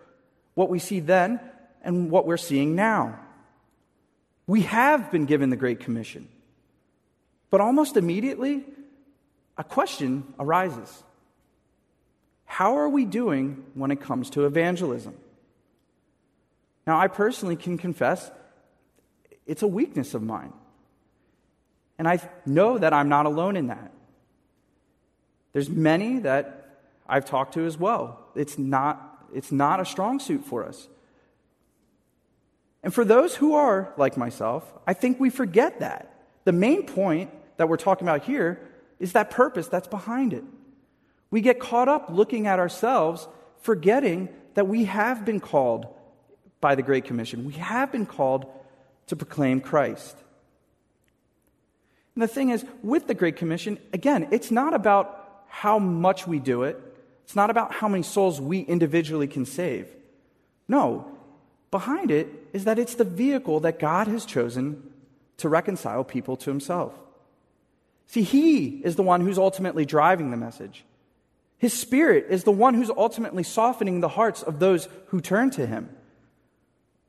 what 0.56 0.70
we 0.70 0.80
see 0.80 1.02
then 1.02 1.40
and 1.84 2.10
what 2.10 2.26
we're 2.26 2.38
seeing 2.38 2.74
now. 2.74 3.20
We 4.48 4.62
have 4.62 5.12
been 5.12 5.26
given 5.26 5.50
the 5.50 5.56
Great 5.58 5.82
Commission. 5.82 6.30
But 7.50 7.62
almost 7.62 7.98
immediately, 7.98 8.66
a 9.58 9.64
question 9.64 10.34
arises 10.40 11.04
How 12.46 12.78
are 12.78 12.90
we 12.90 13.06
doing 13.06 13.66
when 13.74 13.92
it 13.92 14.02
comes 14.02 14.30
to 14.32 14.46
evangelism? 14.46 15.16
Now, 16.86 16.98
I 16.98 17.08
personally 17.08 17.58
can 17.58 17.78
confess 17.78 18.32
it's 19.46 19.62
a 19.62 19.68
weakness 19.68 20.14
of 20.14 20.24
mine. 20.24 20.54
And 21.98 22.08
I 22.08 22.20
know 22.46 22.78
that 22.78 22.94
I'm 22.94 23.10
not 23.10 23.26
alone 23.26 23.58
in 23.58 23.68
that. 23.68 23.92
There's 25.54 25.70
many 25.70 26.20
that 26.20 26.80
I've 27.08 27.26
talked 27.26 27.56
to 27.56 27.66
as 27.66 27.78
well. 27.78 28.20
It's 28.36 28.58
not 28.58 29.04
It's 29.34 29.52
not 29.52 29.80
a 29.80 29.86
strong 29.86 30.20
suit 30.20 30.46
for 30.46 30.66
us. 30.66 30.88
And 32.84 32.94
for 32.94 33.04
those 33.04 33.36
who 33.36 33.56
are 33.56 33.94
like 33.98 34.16
myself, 34.16 34.64
I 34.86 34.94
think 34.94 35.20
we 35.20 35.30
forget 35.30 35.80
that. 35.80 36.14
The 36.46 36.54
main 36.54 36.84
point 36.86 37.32
that 37.58 37.68
we're 37.68 37.76
talking 37.76 38.08
about 38.08 38.24
here 38.24 38.62
is 39.00 39.14
that 39.14 39.30
purpose 39.30 39.68
that's 39.68 39.88
behind 39.88 40.34
it. 40.34 40.44
We 41.30 41.42
get 41.42 41.60
caught 41.60 41.90
up 41.90 42.10
looking 42.10 42.48
at 42.48 42.60
ourselves, 42.60 43.28
forgetting 43.62 44.30
that 44.54 44.68
we 44.68 44.86
have 44.86 45.26
been 45.26 45.40
called 45.40 45.88
by 46.62 46.76
the 46.76 46.82
Great 46.82 47.06
Commission. 47.06 47.46
We 47.46 47.54
have 47.54 47.92
been 47.92 48.06
called 48.06 48.46
to 49.08 49.16
proclaim 49.16 49.62
Christ. 49.62 50.18
And 52.16 52.24
the 52.24 52.28
thing 52.28 52.50
is, 52.50 52.66
with 52.82 53.08
the 53.08 53.14
Great 53.14 53.36
Commission, 53.36 53.78
again, 53.94 54.28
it's 54.32 54.50
not 54.50 54.74
about 54.74 55.46
how 55.48 55.78
much 55.78 56.26
we 56.26 56.40
do 56.40 56.64
it, 56.64 56.82
it's 57.24 57.36
not 57.36 57.50
about 57.50 57.74
how 57.74 57.88
many 57.88 58.04
souls 58.04 58.42
we 58.42 58.62
individually 58.62 59.28
can 59.28 59.46
save. 59.46 59.88
No, 60.68 61.06
behind 61.72 62.10
it 62.10 62.28
is 62.54 62.66
that 62.66 62.80
it's 62.80 62.96
the 62.96 63.04
vehicle 63.04 63.60
that 63.62 63.80
God 63.80 64.08
has 64.08 64.26
chosen 64.26 64.82
to 65.38 65.50
reconcile 65.50 66.04
people 66.04 66.36
to 66.38 66.50
himself. 66.50 66.94
See, 68.08 68.24
he 68.24 68.68
is 68.84 68.96
the 68.96 69.04
one 69.04 69.22
who's 69.22 69.38
ultimately 69.38 69.86
driving 69.86 70.32
the 70.32 70.38
message. 70.38 70.86
His 71.58 71.74
spirit 71.74 72.28
is 72.30 72.44
the 72.44 72.52
one 72.52 72.74
who's 72.74 72.90
ultimately 72.90 73.44
softening 73.44 74.00
the 74.00 74.08
hearts 74.08 74.42
of 74.44 74.60
those 74.60 74.88
who 75.08 75.22
turn 75.22 75.50
to 75.52 75.66
him. 75.66 75.90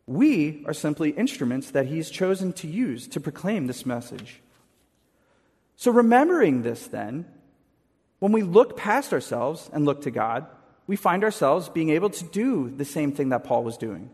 We 0.07 0.65
are 0.67 0.73
simply 0.73 1.11
instruments 1.11 1.71
that 1.71 1.87
he's 1.87 2.11
chosen 2.11 2.53
to 2.55 2.67
use 2.67 3.07
to 3.09 3.21
proclaim 3.21 3.67
this 3.67 3.87
message. 3.87 4.41
So, 5.77 5.93
remembering 5.93 6.63
this, 6.63 6.87
then, 6.87 7.27
when 8.19 8.33
we 8.33 8.43
look 8.43 8.77
past 8.77 9.13
ourselves 9.13 9.71
and 9.73 9.85
look 9.85 10.03
to 10.03 10.11
God, 10.11 10.47
we 10.87 10.97
find 10.97 11.23
ourselves 11.23 11.69
being 11.69 11.91
able 11.91 12.11
to 12.11 12.25
do 12.25 12.71
the 12.71 12.87
same 12.87 13.13
thing 13.13 13.29
that 13.29 13.45
Paul 13.45 13.63
was 13.63 13.77
doing. 13.77 14.11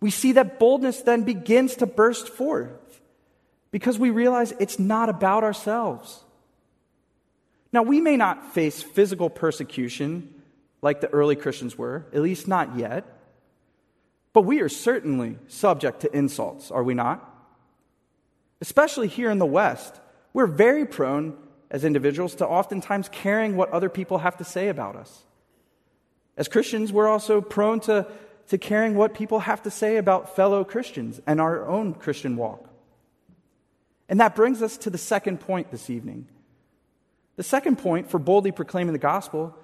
We 0.00 0.10
see 0.10 0.32
that 0.32 0.58
boldness 0.58 1.02
then 1.02 1.22
begins 1.22 1.76
to 1.76 1.86
burst 1.86 2.28
forth 2.28 3.00
because 3.76 3.98
we 3.98 4.08
realize 4.08 4.54
it's 4.58 4.78
not 4.78 5.10
about 5.10 5.44
ourselves. 5.44 6.24
Now, 7.74 7.82
we 7.82 8.00
may 8.00 8.16
not 8.16 8.54
face 8.54 8.82
physical 8.82 9.28
persecution 9.28 10.32
like 10.80 11.02
the 11.02 11.10
early 11.10 11.36
Christians 11.36 11.76
were, 11.76 12.06
at 12.14 12.22
least 12.22 12.48
not 12.48 12.78
yet, 12.78 13.04
but 14.32 14.46
we 14.46 14.62
are 14.62 14.70
certainly 14.70 15.36
subject 15.48 16.00
to 16.00 16.16
insults, 16.16 16.70
are 16.70 16.82
we 16.82 16.94
not? 16.94 17.22
Especially 18.62 19.08
here 19.08 19.30
in 19.30 19.38
the 19.38 19.44
West, 19.44 20.00
we're 20.32 20.46
very 20.46 20.86
prone 20.86 21.36
as 21.70 21.84
individuals 21.84 22.34
to 22.36 22.46
oftentimes 22.46 23.10
caring 23.10 23.58
what 23.58 23.68
other 23.72 23.90
people 23.90 24.16
have 24.16 24.38
to 24.38 24.44
say 24.44 24.68
about 24.68 24.96
us. 24.96 25.24
As 26.38 26.48
Christians, 26.48 26.94
we're 26.94 27.08
also 27.08 27.42
prone 27.42 27.80
to, 27.80 28.06
to 28.48 28.56
caring 28.56 28.94
what 28.94 29.12
people 29.12 29.40
have 29.40 29.64
to 29.64 29.70
say 29.70 29.98
about 29.98 30.34
fellow 30.34 30.64
Christians 30.64 31.20
and 31.26 31.42
our 31.42 31.68
own 31.68 31.92
Christian 31.92 32.38
walk. 32.38 32.65
And 34.08 34.20
that 34.20 34.34
brings 34.36 34.62
us 34.62 34.76
to 34.78 34.90
the 34.90 34.98
second 34.98 35.40
point 35.40 35.70
this 35.70 35.90
evening. 35.90 36.26
The 37.36 37.42
second 37.42 37.76
point 37.78 38.10
for 38.10 38.18
boldly 38.18 38.52
proclaiming 38.52 38.92
the 38.92 38.98
gospel 38.98 39.54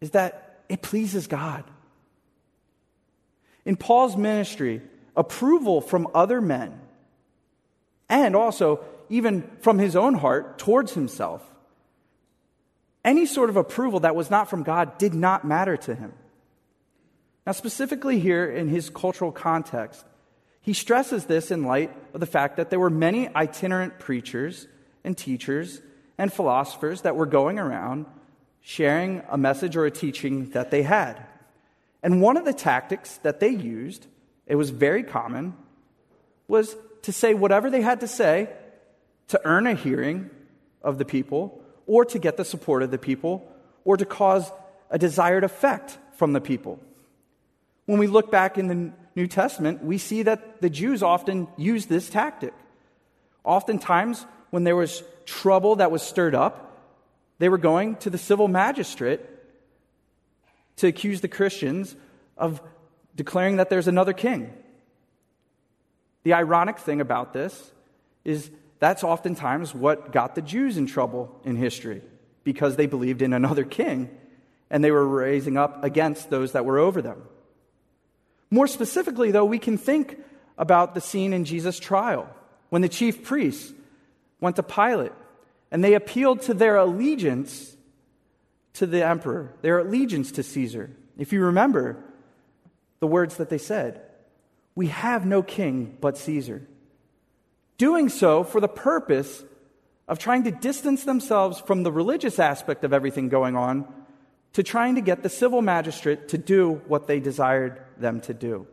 is 0.00 0.12
that 0.12 0.60
it 0.68 0.82
pleases 0.82 1.26
God. 1.26 1.64
In 3.64 3.76
Paul's 3.76 4.16
ministry, 4.16 4.82
approval 5.16 5.80
from 5.80 6.08
other 6.14 6.40
men 6.40 6.80
and 8.08 8.34
also 8.34 8.80
even 9.08 9.48
from 9.60 9.78
his 9.78 9.96
own 9.96 10.14
heart 10.14 10.58
towards 10.58 10.94
himself. 10.94 11.42
Any 13.04 13.26
sort 13.26 13.50
of 13.50 13.56
approval 13.56 14.00
that 14.00 14.14
was 14.14 14.30
not 14.30 14.48
from 14.48 14.62
God 14.62 14.98
did 14.98 15.14
not 15.14 15.44
matter 15.44 15.76
to 15.78 15.94
him. 15.94 16.12
Now, 17.46 17.52
specifically 17.52 18.20
here 18.20 18.44
in 18.50 18.68
his 18.68 18.90
cultural 18.90 19.32
context, 19.32 20.04
he 20.62 20.72
stresses 20.72 21.24
this 21.24 21.50
in 21.50 21.64
light 21.64 21.90
of 22.14 22.20
the 22.20 22.26
fact 22.26 22.56
that 22.56 22.70
there 22.70 22.80
were 22.80 22.90
many 22.90 23.34
itinerant 23.34 23.98
preachers 23.98 24.66
and 25.04 25.16
teachers 25.16 25.80
and 26.18 26.32
philosophers 26.32 27.02
that 27.02 27.16
were 27.16 27.26
going 27.26 27.58
around 27.58 28.06
sharing 28.60 29.22
a 29.30 29.38
message 29.38 29.76
or 29.76 29.86
a 29.86 29.90
teaching 29.90 30.50
that 30.50 30.70
they 30.70 30.82
had. 30.82 31.24
And 32.02 32.20
one 32.20 32.36
of 32.36 32.44
the 32.44 32.52
tactics 32.52 33.16
that 33.18 33.40
they 33.40 33.48
used, 33.48 34.06
it 34.46 34.56
was 34.56 34.70
very 34.70 35.02
common, 35.02 35.54
was 36.46 36.76
to 37.02 37.12
say 37.12 37.32
whatever 37.32 37.70
they 37.70 37.80
had 37.80 38.00
to 38.00 38.08
say 38.08 38.50
to 39.28 39.40
earn 39.44 39.66
a 39.66 39.74
hearing 39.74 40.28
of 40.82 40.98
the 40.98 41.04
people, 41.04 41.62
or 41.86 42.04
to 42.04 42.18
get 42.18 42.36
the 42.36 42.44
support 42.44 42.82
of 42.82 42.90
the 42.90 42.98
people, 42.98 43.46
or 43.84 43.96
to 43.96 44.04
cause 44.04 44.50
a 44.90 44.98
desired 44.98 45.44
effect 45.44 45.98
from 46.16 46.32
the 46.32 46.40
people. 46.40 46.78
When 47.86 47.98
we 47.98 48.06
look 48.06 48.30
back 48.30 48.58
in 48.58 48.66
the 48.68 48.92
New 49.16 49.26
Testament, 49.26 49.82
we 49.84 49.98
see 49.98 50.22
that 50.22 50.60
the 50.60 50.70
Jews 50.70 51.02
often 51.02 51.48
used 51.56 51.88
this 51.88 52.08
tactic. 52.08 52.54
Oftentimes, 53.44 54.24
when 54.50 54.64
there 54.64 54.76
was 54.76 55.02
trouble 55.26 55.76
that 55.76 55.90
was 55.90 56.02
stirred 56.02 56.34
up, 56.34 56.66
they 57.38 57.48
were 57.48 57.58
going 57.58 57.96
to 57.96 58.10
the 58.10 58.18
civil 58.18 58.48
magistrate 58.48 59.20
to 60.76 60.86
accuse 60.86 61.20
the 61.20 61.28
Christians 61.28 61.96
of 62.36 62.60
declaring 63.16 63.56
that 63.56 63.70
there's 63.70 63.88
another 63.88 64.12
king. 64.12 64.52
The 66.22 66.34
ironic 66.34 66.78
thing 66.78 67.00
about 67.00 67.32
this 67.32 67.72
is 68.24 68.50
that's 68.78 69.04
oftentimes 69.04 69.74
what 69.74 70.12
got 70.12 70.34
the 70.34 70.42
Jews 70.42 70.76
in 70.76 70.86
trouble 70.86 71.40
in 71.44 71.56
history 71.56 72.02
because 72.44 72.76
they 72.76 72.86
believed 72.86 73.22
in 73.22 73.32
another 73.32 73.64
king 73.64 74.10
and 74.70 74.82
they 74.82 74.90
were 74.90 75.06
raising 75.06 75.56
up 75.56 75.84
against 75.84 76.30
those 76.30 76.52
that 76.52 76.64
were 76.64 76.78
over 76.78 77.02
them. 77.02 77.22
More 78.50 78.66
specifically, 78.66 79.30
though, 79.30 79.44
we 79.44 79.58
can 79.58 79.78
think 79.78 80.18
about 80.58 80.94
the 80.94 81.00
scene 81.00 81.32
in 81.32 81.44
Jesus' 81.44 81.78
trial 81.78 82.28
when 82.68 82.82
the 82.82 82.88
chief 82.88 83.24
priests 83.24 83.72
went 84.40 84.56
to 84.56 84.62
Pilate 84.62 85.12
and 85.70 85.82
they 85.84 85.94
appealed 85.94 86.42
to 86.42 86.54
their 86.54 86.76
allegiance 86.76 87.76
to 88.74 88.86
the 88.86 89.04
emperor, 89.04 89.54
their 89.62 89.78
allegiance 89.78 90.32
to 90.32 90.42
Caesar. 90.42 90.90
If 91.16 91.32
you 91.32 91.42
remember 91.42 92.02
the 92.98 93.06
words 93.06 93.36
that 93.36 93.50
they 93.50 93.58
said, 93.58 94.00
we 94.74 94.88
have 94.88 95.26
no 95.26 95.42
king 95.42 95.96
but 96.00 96.18
Caesar 96.18 96.66
doing 97.80 98.10
so 98.10 98.44
for 98.44 98.60
the 98.60 98.68
purpose 98.68 99.42
of 100.06 100.18
trying 100.18 100.44
to 100.44 100.50
distance 100.50 101.04
themselves 101.04 101.58
from 101.60 101.82
the 101.82 101.90
religious 101.90 102.38
aspect 102.38 102.84
of 102.84 102.92
everything 102.92 103.30
going 103.30 103.56
on 103.56 103.90
to 104.52 104.62
trying 104.62 104.96
to 104.96 105.00
get 105.00 105.22
the 105.22 105.28
civil 105.28 105.62
magistrate 105.62 106.28
to 106.28 106.38
do 106.38 106.82
what 106.86 107.06
they 107.06 107.20
desired 107.20 107.80
them 107.96 108.20
to 108.22 108.34
do. 108.34 108.66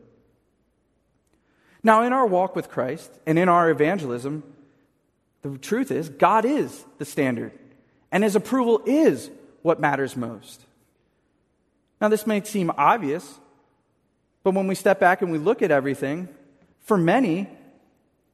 Now, 1.84 2.04
in 2.04 2.14
our 2.14 2.26
walk 2.26 2.56
with 2.56 2.70
Christ 2.70 3.12
and 3.26 3.38
in 3.38 3.48
our 3.50 3.70
evangelism, 3.70 4.44
the 5.42 5.58
truth 5.58 5.92
is 5.92 6.10
God 6.10 6.46
is 6.46 6.84
the 6.98 7.06
standard, 7.06 7.52
and 8.12 8.24
his 8.24 8.36
approval 8.36 8.82
is 8.86 9.30
what 9.62 9.80
matters 9.80 10.18
most. 10.18 10.66
Now, 12.02 12.10
this 12.10 12.28
may 12.28 12.44
seem 12.44 12.72
obvious, 12.78 13.40
but 14.44 14.54
when 14.54 14.68
we 14.68 14.76
step 14.76 15.00
back 15.00 15.22
and 15.22 15.32
we 15.32 15.38
look 15.38 15.62
at 15.62 15.72
everything, 15.72 16.30
for 16.80 16.98
many, 16.98 17.50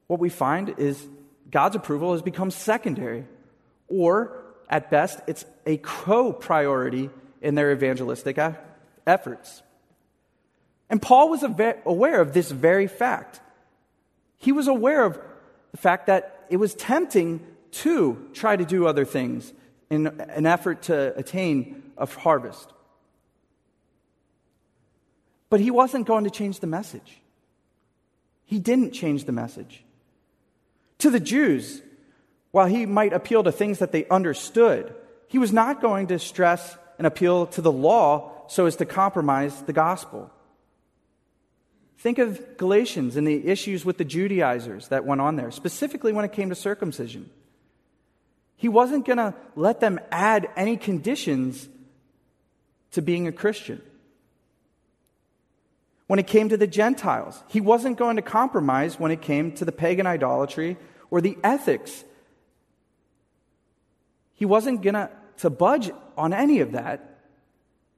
what 0.06 0.20
we 0.20 0.28
find 0.28 0.74
is 0.78 1.06
God's 1.50 1.76
approval 1.76 2.12
has 2.12 2.22
become 2.22 2.50
secondary, 2.50 3.24
or 3.88 4.44
at 4.68 4.90
best, 4.90 5.20
it's 5.26 5.44
a 5.66 5.76
co 5.76 6.32
priority 6.32 7.10
in 7.44 7.54
their 7.54 7.70
evangelistic 7.70 8.38
efforts. 9.06 9.62
And 10.90 11.00
Paul 11.00 11.30
was 11.30 11.42
aware 11.42 12.20
of 12.20 12.32
this 12.32 12.50
very 12.50 12.86
fact. 12.86 13.40
He 14.38 14.52
was 14.52 14.66
aware 14.66 15.04
of 15.04 15.18
the 15.70 15.76
fact 15.76 16.06
that 16.06 16.46
it 16.50 16.56
was 16.56 16.74
tempting 16.74 17.46
to 17.72 18.28
try 18.32 18.56
to 18.56 18.64
do 18.64 18.86
other 18.86 19.04
things 19.04 19.52
in 19.90 20.06
an 20.06 20.46
effort 20.46 20.82
to 20.82 21.16
attain 21.16 21.82
a 21.96 22.06
harvest. 22.06 22.72
But 25.50 25.60
he 25.60 25.70
wasn't 25.70 26.06
going 26.06 26.24
to 26.24 26.30
change 26.30 26.60
the 26.60 26.66
message. 26.66 27.20
He 28.44 28.58
didn't 28.58 28.92
change 28.92 29.24
the 29.24 29.32
message. 29.32 29.84
To 30.98 31.10
the 31.10 31.20
Jews, 31.20 31.82
while 32.50 32.66
he 32.66 32.86
might 32.86 33.12
appeal 33.12 33.42
to 33.42 33.52
things 33.52 33.78
that 33.78 33.92
they 33.92 34.06
understood, 34.08 34.94
he 35.28 35.38
was 35.38 35.52
not 35.52 35.80
going 35.80 36.08
to 36.08 36.18
stress 36.18 36.76
and 37.04 37.12
appeal 37.12 37.46
to 37.46 37.60
the 37.60 37.70
law 37.70 38.32
so 38.48 38.64
as 38.64 38.76
to 38.76 38.86
compromise 38.86 39.60
the 39.64 39.74
gospel. 39.74 40.30
Think 41.98 42.18
of 42.18 42.56
Galatians 42.56 43.16
and 43.16 43.28
the 43.28 43.46
issues 43.46 43.84
with 43.84 43.98
the 43.98 44.06
Judaizers 44.06 44.88
that 44.88 45.04
went 45.04 45.20
on 45.20 45.36
there, 45.36 45.50
specifically 45.50 46.14
when 46.14 46.24
it 46.24 46.32
came 46.32 46.48
to 46.48 46.54
circumcision. 46.54 47.28
He 48.56 48.70
wasn't 48.70 49.04
going 49.04 49.18
to 49.18 49.34
let 49.54 49.80
them 49.80 50.00
add 50.10 50.48
any 50.56 50.78
conditions 50.78 51.68
to 52.92 53.02
being 53.02 53.28
a 53.28 53.32
Christian. 53.32 53.82
When 56.06 56.18
it 56.18 56.26
came 56.26 56.48
to 56.48 56.56
the 56.56 56.66
Gentiles, 56.66 57.42
he 57.48 57.60
wasn't 57.60 57.98
going 57.98 58.16
to 58.16 58.22
compromise 58.22 58.98
when 58.98 59.12
it 59.12 59.20
came 59.20 59.52
to 59.56 59.66
the 59.66 59.72
pagan 59.72 60.06
idolatry 60.06 60.78
or 61.10 61.20
the 61.20 61.36
ethics. 61.44 62.02
He 64.32 64.46
wasn't 64.46 64.80
going 64.80 65.06
to 65.38 65.50
budge 65.50 65.90
on 66.16 66.32
any 66.32 66.60
of 66.60 66.72
that 66.72 67.20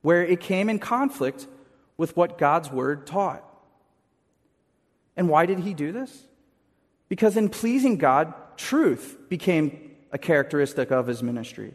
where 0.02 0.24
it 0.24 0.40
came 0.40 0.68
in 0.68 0.78
conflict 0.78 1.46
with 1.96 2.16
what 2.16 2.38
God's 2.38 2.70
word 2.70 3.06
taught. 3.06 3.42
And 5.16 5.28
why 5.28 5.46
did 5.46 5.60
he 5.60 5.74
do 5.74 5.92
this? 5.92 6.26
Because 7.08 7.36
in 7.36 7.48
pleasing 7.48 7.96
God, 7.96 8.32
truth 8.56 9.16
became 9.28 9.90
a 10.12 10.18
characteristic 10.18 10.90
of 10.90 11.06
his 11.06 11.22
ministry. 11.22 11.74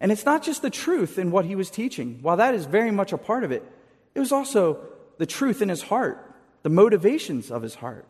And 0.00 0.12
it's 0.12 0.24
not 0.24 0.42
just 0.42 0.62
the 0.62 0.70
truth 0.70 1.18
in 1.18 1.30
what 1.30 1.44
he 1.44 1.56
was 1.56 1.70
teaching, 1.70 2.20
while 2.22 2.36
that 2.36 2.54
is 2.54 2.66
very 2.66 2.90
much 2.90 3.12
a 3.12 3.18
part 3.18 3.44
of 3.44 3.52
it, 3.52 3.64
it 4.14 4.20
was 4.20 4.32
also 4.32 4.78
the 5.18 5.26
truth 5.26 5.60
in 5.60 5.68
his 5.68 5.82
heart, 5.82 6.34
the 6.62 6.70
motivations 6.70 7.50
of 7.50 7.62
his 7.62 7.76
heart. 7.76 8.06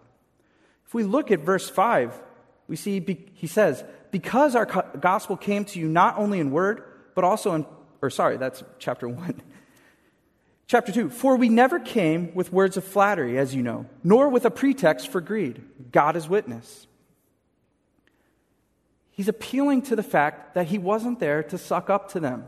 If 0.87 0.95
we 0.95 1.03
look 1.03 1.31
at 1.31 1.41
verse 1.41 1.69
5, 1.69 2.21
we 2.67 2.77
see 2.77 3.05
he 3.35 3.47
says, 3.47 3.85
Because 4.11 4.57
our 4.57 4.67
gospel 5.01 5.37
came 5.37 5.65
to 5.67 5.79
you 5.79 5.89
not 5.89 6.19
only 6.19 6.41
in 6.41 6.51
word, 6.51 6.83
but 7.15 7.25
also 7.25 7.55
in, 7.55 7.67
or 8.01 8.11
sorry, 8.11 8.37
that's 8.37 8.63
chapter 8.79 9.09
1. 9.09 9.43
Chapter 10.69 10.93
2 10.93 11.09
For 11.09 11.37
we 11.37 11.49
never 11.49 11.81
came 11.81 12.35
with 12.35 12.53
words 12.53 12.77
of 12.77 12.85
flattery, 12.85 13.39
as 13.39 13.55
you 13.55 13.63
know, 13.63 13.87
nor 14.05 14.29
with 14.29 14.45
a 14.45 14.51
pretext 14.51 15.09
for 15.09 15.23
greed. 15.23 15.63
God 15.91 16.15
is 16.15 16.29
witness. 16.29 16.87
He's 19.11 19.29
appealing 19.29 19.83
to 19.83 19.97
the 19.97 20.03
fact 20.03 20.55
that 20.55 20.67
he 20.67 20.79
wasn't 20.79 21.21
there 21.21 21.43
to 21.45 21.59
suck 21.59 21.89
up 21.89 22.13
to 22.13 22.21
them. 22.21 22.45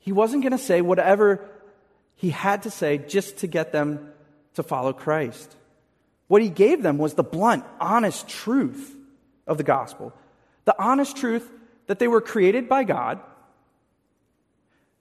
He 0.00 0.12
wasn't 0.12 0.42
going 0.42 0.52
to 0.52 0.58
say 0.58 0.80
whatever 0.80 1.48
he 2.16 2.30
had 2.30 2.64
to 2.64 2.70
say 2.70 2.98
just 2.98 3.38
to 3.38 3.46
get 3.46 3.72
them 3.72 4.12
to 4.54 4.62
follow 4.62 4.92
Christ. 4.92 5.56
What 6.26 6.42
he 6.42 6.50
gave 6.50 6.82
them 6.82 6.98
was 6.98 7.14
the 7.14 7.22
blunt, 7.22 7.64
honest 7.80 8.28
truth 8.28 8.94
of 9.46 9.56
the 9.56 9.64
gospel. 9.64 10.12
The 10.70 10.80
honest 10.80 11.16
truth 11.16 11.50
that 11.88 11.98
they 11.98 12.06
were 12.06 12.20
created 12.20 12.68
by 12.68 12.84
God, 12.84 13.18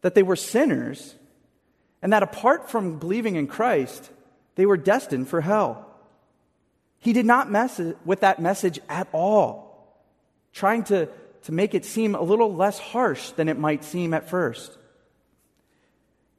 that 0.01 0.15
they 0.15 0.23
were 0.23 0.35
sinners, 0.35 1.13
and 2.01 2.11
that 2.11 2.23
apart 2.23 2.71
from 2.71 2.97
believing 2.97 3.35
in 3.35 3.45
Christ, 3.45 4.09
they 4.55 4.65
were 4.65 4.77
destined 4.77 5.27
for 5.27 5.41
hell. 5.41 5.85
He 6.97 7.13
did 7.13 7.27
not 7.27 7.51
mess 7.51 7.79
with 8.03 8.21
that 8.21 8.41
message 8.41 8.79
at 8.89 9.09
all, 9.11 9.95
trying 10.53 10.85
to, 10.85 11.07
to 11.43 11.51
make 11.51 11.75
it 11.75 11.85
seem 11.85 12.15
a 12.15 12.23
little 12.23 12.51
less 12.51 12.79
harsh 12.79 13.29
than 13.33 13.47
it 13.47 13.59
might 13.59 13.83
seem 13.83 14.15
at 14.15 14.27
first. 14.27 14.75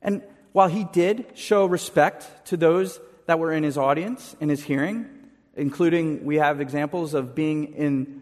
And 0.02 0.25
while 0.50 0.66
he 0.66 0.82
did 0.82 1.26
show 1.37 1.66
respect 1.66 2.46
to 2.46 2.56
those 2.56 2.99
that 3.26 3.38
were 3.38 3.52
in 3.52 3.62
his 3.62 3.78
audience, 3.78 4.34
in 4.40 4.49
his 4.49 4.64
hearing, 4.64 5.06
including 5.54 6.25
we 6.25 6.38
have 6.38 6.60
examples 6.60 7.14
of 7.14 7.37
being 7.37 7.75
in, 7.75 8.20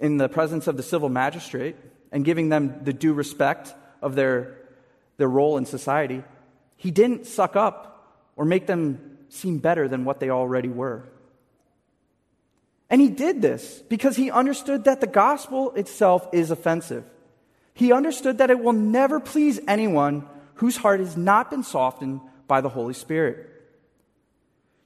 in 0.00 0.16
the 0.16 0.28
presence 0.28 0.66
of 0.66 0.76
the 0.76 0.82
civil 0.82 1.08
magistrate 1.08 1.76
and 2.10 2.24
giving 2.24 2.48
them 2.48 2.80
the 2.82 2.92
due 2.92 3.12
respect 3.12 3.74
of 4.02 4.14
their, 4.14 4.56
their 5.18 5.28
role 5.28 5.58
in 5.58 5.66
society, 5.66 6.24
he 6.76 6.90
didn't 6.90 7.26
suck 7.26 7.54
up 7.54 8.16
or 8.34 8.44
make 8.44 8.66
them 8.66 9.18
seem 9.28 9.58
better 9.58 9.86
than 9.86 10.04
what 10.04 10.18
they 10.18 10.30
already 10.30 10.68
were. 10.68 11.04
And 12.88 13.00
he 13.00 13.08
did 13.08 13.40
this 13.40 13.82
because 13.88 14.16
he 14.16 14.30
understood 14.30 14.84
that 14.84 15.00
the 15.00 15.06
gospel 15.06 15.72
itself 15.74 16.26
is 16.32 16.50
offensive. 16.50 17.04
He 17.74 17.92
understood 17.92 18.38
that 18.38 18.50
it 18.50 18.58
will 18.58 18.72
never 18.72 19.20
please 19.20 19.60
anyone 19.68 20.26
whose 20.54 20.76
heart 20.76 21.00
has 21.00 21.16
not 21.16 21.50
been 21.50 21.62
softened 21.62 22.20
by 22.48 22.60
the 22.60 22.68
Holy 22.68 22.94
Spirit. 22.94 23.46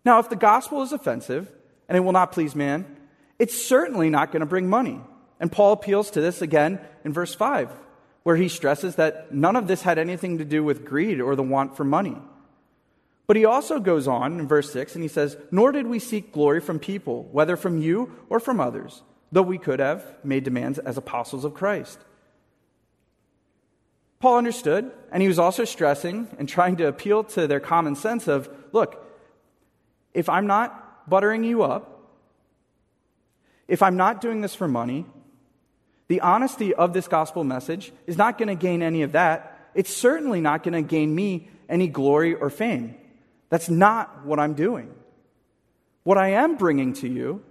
Now, 0.05 0.19
if 0.19 0.29
the 0.29 0.37
gospel 0.37 0.83
is 0.83 0.93
offensive 0.93 1.51
and 1.89 1.97
it 1.97 2.01
will 2.01 2.13
not 2.13 2.33
please 2.33 2.55
man, 2.55 2.85
it's 3.39 3.65
certainly 3.65 4.11
not 4.11 4.33
going 4.33 4.41
to 4.41 4.47
bring 4.47 4.69
money. 4.69 5.01
And 5.41 5.51
Paul 5.51 5.73
appeals 5.73 6.11
to 6.13 6.21
this 6.21 6.43
again 6.43 6.81
in 7.05 7.13
verse 7.13 7.35
5 7.35 7.71
where 8.25 8.37
he 8.37 8.49
stresses 8.49 8.97
that 8.97 9.33
none 9.33 9.55
of 9.55 9.69
this 9.69 9.83
had 9.83 9.99
anything 9.99 10.39
to 10.39 10.45
do 10.45 10.65
with 10.65 10.85
greed 10.85 11.21
or 11.21 11.37
the 11.37 11.43
want 11.43 11.77
for 11.77 11.85
money. 11.85 12.17
But 13.27 13.37
he 13.37 13.45
also 13.45 13.79
goes 13.79 14.09
on 14.09 14.41
in 14.41 14.49
verse 14.49 14.73
6 14.73 14.95
and 14.95 15.03
he 15.03 15.09
says, 15.09 15.37
Nor 15.51 15.73
did 15.73 15.87
we 15.87 15.99
seek 15.99 16.33
glory 16.33 16.61
from 16.61 16.79
people, 16.79 17.29
whether 17.33 17.57
from 17.57 17.79
you 17.79 18.13
or 18.29 18.41
from 18.41 18.61
others, 18.61 19.03
though 19.31 19.43
we 19.43 19.59
could 19.59 19.79
have 19.79 20.05
made 20.25 20.43
demands 20.45 20.79
as 20.79 20.97
apostles 20.97 21.45
of 21.45 21.55
Christ. 21.55 21.99
Paul 24.21 24.39
understood, 24.39 24.91
and 25.13 25.21
he 25.21 25.29
was 25.29 25.39
also 25.39 25.67
stressing 25.67 26.29
and 26.39 26.49
trying 26.49 26.77
to 26.77 26.89
appeal 26.89 27.25
to 27.25 27.47
their 27.47 27.61
common 27.61 27.95
sense 27.95 28.27
of 28.27 28.49
look, 28.73 29.07
if 30.15 30.31
I'm 30.31 30.47
not 30.47 31.09
buttering 31.11 31.45
you 31.45 31.63
up, 31.63 31.94
if 33.69 33.83
I'm 33.83 33.97
not 33.97 34.21
doing 34.21 34.41
this 34.41 34.55
for 34.55 34.69
money, 34.69 35.07
the 36.09 36.21
honesty 36.21 36.75
of 36.75 36.93
this 36.93 37.09
gospel 37.09 37.45
message 37.45 37.93
is 38.07 38.17
not 38.17 38.39
going 38.39 38.49
to 38.49 38.55
gain 38.55 38.83
any 38.83 39.03
of 39.03 39.13
that. 39.13 39.71
It's 39.75 39.95
certainly 39.95 40.41
not 40.41 40.63
going 40.63 40.75
to 40.75 40.83
gain 40.83 41.15
me 41.15 41.49
any 41.69 41.89
glory 41.89 42.35
or 42.35 42.51
fame. 42.51 42.95
That's 43.49 43.69
not 43.69 44.25
what 44.25 44.39
I'm 44.39 44.55
doing. 44.55 44.95
What 46.03 46.19
I 46.19 46.29
am 46.29 46.57
bringing 46.57 46.93
to 46.95 47.09
you 47.09 47.43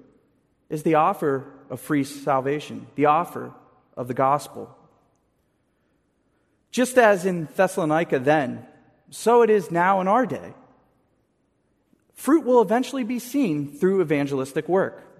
is 0.69 0.83
the 0.83 0.95
offer 0.95 1.51
of 1.69 1.81
free 1.81 2.03
salvation, 2.03 2.87
the 2.95 3.07
offer 3.07 3.53
of 3.97 4.07
the 4.07 4.13
gospel. 4.13 4.75
Just 6.71 6.97
as 6.97 7.25
in 7.25 7.47
Thessalonica 7.55 8.19
then, 8.19 8.65
so 9.09 9.41
it 9.41 9.49
is 9.49 9.71
now 9.71 10.01
in 10.01 10.07
our 10.07 10.25
day. 10.25 10.53
Fruit 12.13 12.45
will 12.45 12.61
eventually 12.61 13.03
be 13.03 13.19
seen 13.19 13.71
through 13.77 14.01
evangelistic 14.01 14.67
work. 14.67 15.12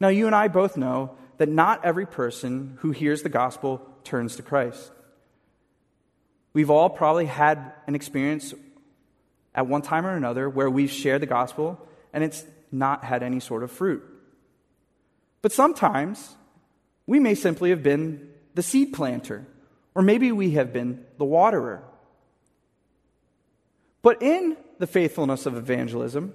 Now, 0.00 0.08
you 0.08 0.26
and 0.26 0.34
I 0.34 0.48
both 0.48 0.76
know 0.76 1.16
that 1.38 1.48
not 1.48 1.84
every 1.84 2.06
person 2.06 2.76
who 2.80 2.90
hears 2.90 3.22
the 3.22 3.28
gospel 3.28 3.86
turns 4.04 4.36
to 4.36 4.42
Christ. 4.42 4.90
We've 6.52 6.70
all 6.70 6.90
probably 6.90 7.26
had 7.26 7.72
an 7.86 7.94
experience 7.94 8.54
at 9.54 9.66
one 9.66 9.82
time 9.82 10.06
or 10.06 10.14
another 10.16 10.48
where 10.48 10.70
we've 10.70 10.90
shared 10.90 11.22
the 11.22 11.26
gospel 11.26 11.80
and 12.12 12.24
it's 12.24 12.44
not 12.70 13.04
had 13.04 13.22
any 13.22 13.40
sort 13.40 13.62
of 13.62 13.70
fruit. 13.70 14.02
But 15.42 15.52
sometimes 15.52 16.36
we 17.06 17.20
may 17.20 17.34
simply 17.34 17.70
have 17.70 17.82
been 17.82 18.28
the 18.54 18.62
seed 18.62 18.92
planter, 18.92 19.46
or 19.94 20.02
maybe 20.02 20.32
we 20.32 20.52
have 20.52 20.72
been 20.72 21.04
the 21.16 21.24
waterer. 21.24 21.82
But 24.02 24.22
in 24.22 24.56
the 24.78 24.86
faithfulness 24.86 25.46
of 25.46 25.56
evangelism, 25.56 26.34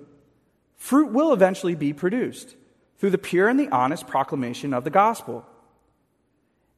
fruit 0.77 1.11
will 1.11 1.33
eventually 1.33 1.75
be 1.75 1.93
produced 1.93 2.55
through 3.03 3.09
the 3.09 3.17
pure 3.17 3.49
and 3.49 3.59
the 3.59 3.67
honest 3.67 4.07
proclamation 4.07 4.73
of 4.73 4.85
the 4.85 4.89
gospel. 4.89 5.45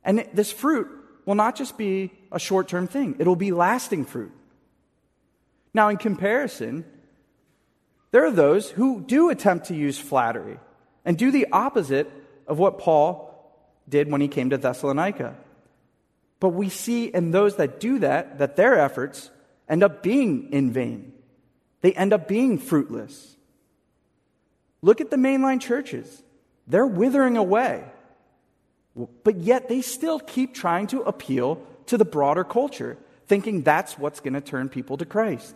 And 0.04 0.28
this 0.34 0.52
fruit 0.52 0.88
will 1.24 1.36
not 1.36 1.56
just 1.56 1.78
be 1.78 2.10
a 2.32 2.40
short 2.40 2.68
term 2.68 2.88
thing, 2.88 3.18
it'll 3.20 3.36
be 3.36 3.52
lasting 3.52 4.06
fruit. 4.06 4.32
Now, 5.72 5.90
in 5.90 5.98
comparison, 5.98 6.84
there 8.10 8.26
are 8.26 8.32
those 8.32 8.72
who 8.72 9.02
do 9.02 9.30
attempt 9.30 9.68
to 9.68 9.76
use 9.76 10.00
flattery 10.00 10.58
and 11.06 11.16
do 11.16 11.30
the 11.30 11.46
opposite 11.52 12.12
of 12.48 12.58
what 12.58 12.80
Paul 12.80 13.32
did 13.88 14.10
when 14.10 14.20
he 14.20 14.28
came 14.28 14.50
to 14.50 14.58
Thessalonica. 14.58 15.36
But 16.40 16.50
we 16.50 16.70
see 16.70 17.06
in 17.06 17.30
those 17.30 17.58
that 17.58 17.80
do 17.80 18.00
that 18.00 18.40
that 18.40 18.56
their 18.56 18.80
efforts 18.80 19.30
end 19.70 19.84
up 19.84 20.02
being 20.02 20.52
in 20.52 20.72
vain. 20.72 21.14
They 21.82 21.94
end 21.94 22.14
up 22.14 22.28
being 22.28 22.58
fruitless. 22.58 23.35
Look 24.86 25.02
at 25.02 25.10
the 25.10 25.18
mainline 25.18 25.60
churches. 25.60 26.22
They're 26.68 26.86
withering 26.86 27.38
away. 27.38 27.84
But 29.24 29.38
yet 29.38 29.68
they 29.68 29.82
still 29.82 30.20
keep 30.20 30.54
trying 30.54 30.86
to 30.88 31.02
appeal 31.02 31.60
to 31.88 31.98
the 31.98 32.06
broader 32.06 32.44
culture, 32.44 32.96
thinking 33.26 33.64
that's 33.64 33.98
what's 33.98 34.20
going 34.20 34.36
to 34.36 34.42
turn 34.42 34.70
people 34.70 34.96
to 34.98 35.06
Christ. 35.06 35.56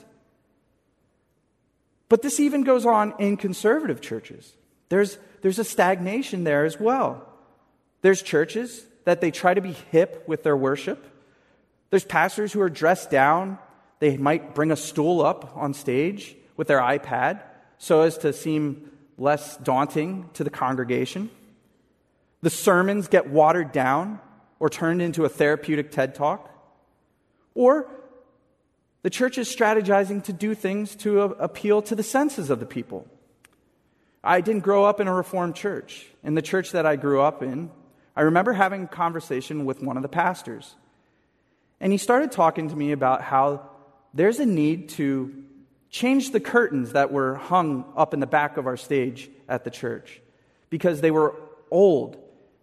But 2.09 2.23
this 2.23 2.39
even 2.39 2.63
goes 2.63 2.87
on 2.87 3.13
in 3.19 3.37
conservative 3.37 4.01
churches. 4.01 4.55
There's, 4.89 5.19
there's 5.43 5.59
a 5.59 5.63
stagnation 5.63 6.43
there 6.43 6.65
as 6.65 6.79
well. 6.79 7.23
There's 8.01 8.23
churches 8.23 8.83
that 9.05 9.21
they 9.21 9.29
try 9.29 9.53
to 9.53 9.61
be 9.61 9.73
hip 9.91 10.23
with 10.27 10.41
their 10.41 10.57
worship. 10.57 11.05
There's 11.91 12.03
pastors 12.03 12.51
who 12.51 12.61
are 12.61 12.69
dressed 12.69 13.11
down. 13.11 13.59
They 13.99 14.17
might 14.17 14.55
bring 14.55 14.71
a 14.71 14.75
stool 14.75 15.21
up 15.21 15.55
on 15.55 15.75
stage 15.75 16.35
with 16.57 16.67
their 16.67 16.79
iPad 16.79 17.43
so 17.77 18.01
as 18.01 18.17
to 18.19 18.33
seem 18.33 18.89
less 19.19 19.57
daunting 19.57 20.29
to 20.33 20.43
the 20.43 20.49
congregation. 20.49 21.29
The 22.41 22.49
sermons 22.49 23.07
get 23.07 23.29
watered 23.29 23.71
down 23.71 24.19
or 24.59 24.69
turned 24.69 25.01
into 25.01 25.25
a 25.25 25.29
therapeutic 25.29 25.91
TED 25.91 26.15
talk. 26.15 26.49
Or 27.53 27.89
the 29.01 29.09
church 29.09 29.37
is 29.37 29.53
strategizing 29.53 30.23
to 30.25 30.33
do 30.33 30.55
things 30.55 30.95
to 30.97 31.21
appeal 31.21 31.81
to 31.83 31.95
the 31.95 32.03
senses 32.03 32.49
of 32.49 32.59
the 32.59 32.65
people. 32.65 33.07
I 34.23 34.41
didn't 34.41 34.63
grow 34.63 34.85
up 34.85 34.99
in 34.99 35.07
a 35.07 35.13
Reformed 35.13 35.55
church. 35.55 36.07
In 36.23 36.35
the 36.35 36.41
church 36.41 36.71
that 36.71 36.85
I 36.85 36.95
grew 36.95 37.21
up 37.21 37.41
in, 37.41 37.71
I 38.15 38.21
remember 38.21 38.53
having 38.53 38.83
a 38.83 38.87
conversation 38.87 39.65
with 39.65 39.81
one 39.81 39.95
of 39.95 40.03
the 40.03 40.09
pastors. 40.09 40.75
And 41.79 41.91
he 41.93 41.97
started 41.97 42.31
talking 42.31 42.69
to 42.69 42.75
me 42.75 42.91
about 42.91 43.21
how 43.21 43.69
there's 44.13 44.39
a 44.39 44.45
need 44.45 44.89
to 44.89 45.45
changed 45.89 46.33
the 46.33 46.39
curtains 46.39 46.93
that 46.93 47.11
were 47.11 47.35
hung 47.35 47.85
up 47.95 48.13
in 48.13 48.19
the 48.19 48.27
back 48.27 48.57
of 48.57 48.67
our 48.67 48.77
stage 48.77 49.29
at 49.47 49.63
the 49.63 49.71
church 49.71 50.21
because 50.69 51.01
they 51.01 51.11
were 51.11 51.35
old 51.71 52.17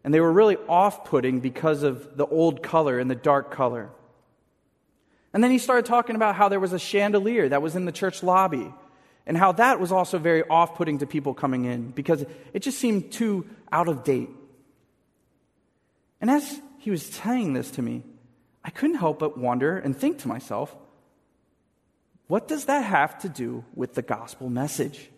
and 0.04 0.14
they 0.14 0.20
were 0.20 0.32
really 0.32 0.56
off 0.68 1.04
putting 1.04 1.40
because 1.40 1.82
of 1.82 2.16
the 2.16 2.26
old 2.26 2.62
color 2.62 2.98
and 2.98 3.10
the 3.10 3.16
dark 3.16 3.50
color. 3.50 3.90
And 5.32 5.42
then 5.42 5.50
he 5.50 5.58
started 5.58 5.84
talking 5.84 6.16
about 6.16 6.36
how 6.36 6.48
there 6.48 6.60
was 6.60 6.72
a 6.72 6.78
chandelier 6.78 7.48
that 7.48 7.60
was 7.60 7.76
in 7.76 7.84
the 7.84 7.92
church 7.92 8.22
lobby 8.22 8.72
and 9.26 9.36
how 9.36 9.52
that 9.52 9.80
was 9.80 9.90
also 9.90 10.18
very 10.18 10.44
off 10.44 10.76
putting 10.76 10.98
to 10.98 11.06
people 11.06 11.34
coming 11.34 11.64
in 11.64 11.90
because 11.90 12.24
it 12.54 12.60
just 12.60 12.78
seemed 12.78 13.10
too 13.10 13.46
out 13.72 13.88
of 13.88 14.04
date. 14.04 14.30
And 16.20 16.30
as 16.30 16.60
he 16.78 16.90
was 16.90 17.04
saying 17.04 17.52
this 17.52 17.72
to 17.72 17.82
me, 17.82 18.04
I 18.64 18.70
couldn't 18.70 18.96
help 18.96 19.18
but 19.18 19.36
wonder 19.36 19.76
and 19.76 19.96
think 19.96 20.18
to 20.20 20.28
myself, 20.28 20.74
what 22.28 22.48
does 22.48 22.64
that 22.64 22.84
have 22.84 23.18
to 23.20 23.28
do 23.28 23.64
with 23.74 23.94
the 23.94 24.02
gospel 24.02 24.50
message? 24.50 25.10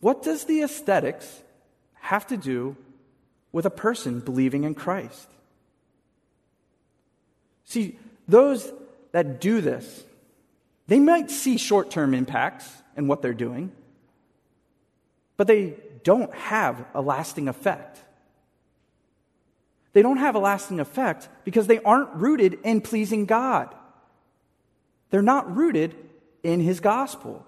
What 0.00 0.22
does 0.22 0.44
the 0.44 0.62
aesthetics 0.62 1.42
have 1.94 2.26
to 2.28 2.36
do 2.36 2.76
with 3.50 3.66
a 3.66 3.70
person 3.70 4.20
believing 4.20 4.64
in 4.64 4.74
Christ? 4.74 5.28
See, 7.64 7.98
those 8.26 8.70
that 9.12 9.40
do 9.40 9.60
this, 9.60 10.04
they 10.86 10.98
might 10.98 11.30
see 11.30 11.56
short 11.56 11.90
term 11.90 12.14
impacts 12.14 12.70
in 12.96 13.08
what 13.08 13.22
they're 13.22 13.34
doing, 13.34 13.72
but 15.36 15.46
they 15.46 15.74
don't 16.04 16.34
have 16.34 16.84
a 16.94 17.00
lasting 17.00 17.48
effect. 17.48 17.98
They 19.92 20.02
don't 20.02 20.18
have 20.18 20.34
a 20.34 20.38
lasting 20.38 20.80
effect 20.80 21.28
because 21.44 21.66
they 21.66 21.80
aren't 21.80 22.14
rooted 22.14 22.58
in 22.62 22.80
pleasing 22.80 23.26
God. 23.26 23.74
They're 25.10 25.22
not 25.22 25.54
rooted 25.54 25.94
in 26.42 26.60
His 26.60 26.80
gospel. 26.80 27.46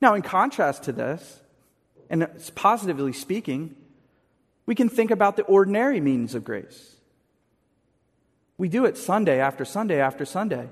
Now, 0.00 0.14
in 0.14 0.22
contrast 0.22 0.84
to 0.84 0.92
this, 0.92 1.40
and 2.08 2.26
positively 2.54 3.12
speaking, 3.12 3.76
we 4.66 4.74
can 4.74 4.88
think 4.88 5.10
about 5.10 5.36
the 5.36 5.42
ordinary 5.42 6.00
means 6.00 6.34
of 6.34 6.44
grace. 6.44 6.96
We 8.58 8.68
do 8.68 8.84
it 8.84 8.96
Sunday 8.96 9.40
after 9.40 9.64
Sunday 9.64 10.00
after 10.00 10.24
Sunday. 10.24 10.68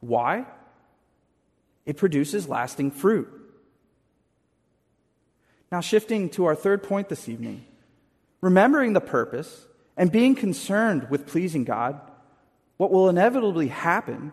Why? 0.00 0.46
It 1.86 1.96
produces 1.96 2.48
lasting 2.48 2.90
fruit. 2.90 3.28
Now, 5.70 5.80
shifting 5.80 6.28
to 6.30 6.44
our 6.44 6.54
third 6.54 6.82
point 6.82 7.08
this 7.08 7.28
evening, 7.28 7.64
remembering 8.40 8.92
the 8.92 9.00
purpose 9.00 9.66
and 9.96 10.12
being 10.12 10.34
concerned 10.34 11.08
with 11.08 11.26
pleasing 11.26 11.64
God, 11.64 12.00
what 12.76 12.90
will 12.90 13.08
inevitably 13.08 13.68
happen 13.68 14.32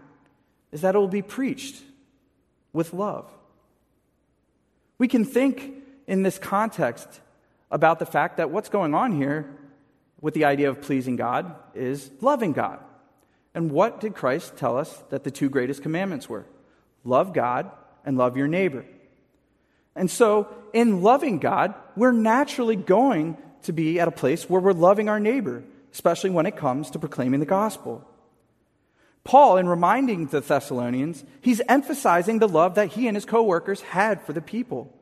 is 0.71 0.81
that 0.81 0.95
it 0.95 0.97
will 0.97 1.07
be 1.07 1.21
preached 1.21 1.81
with 2.73 2.93
love. 2.93 3.31
We 4.97 5.07
can 5.07 5.25
think 5.25 5.73
in 6.07 6.23
this 6.23 6.37
context 6.37 7.07
about 7.71 7.99
the 7.99 8.05
fact 8.05 8.37
that 8.37 8.49
what's 8.49 8.69
going 8.69 8.93
on 8.93 9.11
here 9.11 9.49
with 10.21 10.33
the 10.33 10.45
idea 10.45 10.69
of 10.69 10.81
pleasing 10.81 11.15
God 11.15 11.55
is 11.73 12.09
loving 12.21 12.51
God. 12.51 12.79
And 13.53 13.71
what 13.71 13.99
did 13.99 14.15
Christ 14.15 14.57
tell 14.57 14.77
us 14.77 15.03
that 15.09 15.23
the 15.23 15.31
two 15.31 15.49
greatest 15.49 15.81
commandments 15.81 16.29
were? 16.29 16.45
Love 17.03 17.33
God 17.33 17.71
and 18.05 18.17
love 18.17 18.37
your 18.37 18.47
neighbor. 18.47 18.85
And 19.95 20.09
so, 20.09 20.47
in 20.73 21.01
loving 21.01 21.39
God, 21.39 21.73
we're 21.95 22.11
naturally 22.11 22.75
going 22.75 23.37
to 23.63 23.73
be 23.73 23.99
at 23.99 24.07
a 24.07 24.11
place 24.11 24.49
where 24.49 24.61
we're 24.61 24.73
loving 24.73 25.09
our 25.09 25.19
neighbor, 25.19 25.63
especially 25.91 26.29
when 26.29 26.45
it 26.45 26.55
comes 26.55 26.91
to 26.91 26.99
proclaiming 26.99 27.39
the 27.39 27.45
gospel. 27.45 28.07
Paul, 29.23 29.57
in 29.57 29.67
reminding 29.67 30.27
the 30.27 30.41
Thessalonians, 30.41 31.23
he's 31.41 31.61
emphasizing 31.67 32.39
the 32.39 32.47
love 32.47 32.75
that 32.75 32.89
he 32.89 33.07
and 33.07 33.15
his 33.15 33.25
co-workers 33.25 33.81
had 33.81 34.21
for 34.21 34.33
the 34.33 34.41
people. 34.41 34.93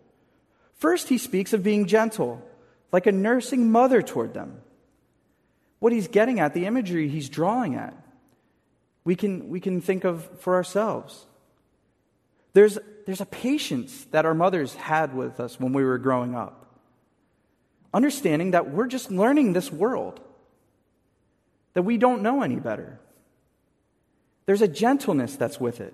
First, 0.75 1.10
he 1.10 1.17
speaks 1.17 1.53
of 1.53 1.63
being 1.63 1.86
gentle, 1.86 2.41
like 2.91 3.08
a 3.08 3.12
nursing 3.12 3.71
mother 3.71 4.01
toward 4.01 4.34
them. 4.34 4.62
What 5.80 5.93
he's 5.93 6.08
getting 6.08 6.39
at, 6.39 6.53
the 6.53 6.65
imagery 6.65 7.08
he's 7.08 7.30
drawing 7.30 7.75
at, 7.75 7.95
we 9.03 9.15
can, 9.15 9.49
we 9.49 9.60
can 9.60 9.80
think 9.80 10.03
of 10.03 10.27
for 10.41 10.56
ourselves. 10.56 11.25
There's, 12.53 12.77
there's 13.06 13.21
a 13.21 13.25
patience 13.25 14.06
that 14.12 14.25
our 14.25 14.34
mothers 14.34 14.73
had 14.73 15.15
with 15.15 15.39
us 15.39 15.60
when 15.60 15.73
we 15.73 15.84
were 15.84 15.97
growing 15.97 16.36
up. 16.36 16.75
Understanding 17.93 18.51
that 18.51 18.69
we're 18.69 18.88
just 18.88 19.12
learning 19.12 19.53
this 19.53 19.71
world, 19.71 20.19
that 21.73 21.84
we 21.84 21.97
don't 21.97 22.21
know 22.21 22.41
any 22.41 22.58
better. 22.58 22.99
There's 24.47 24.63
a 24.63 24.67
gentleness 24.67 25.36
that's 25.36 25.60
with 25.60 25.79
it. 25.79 25.93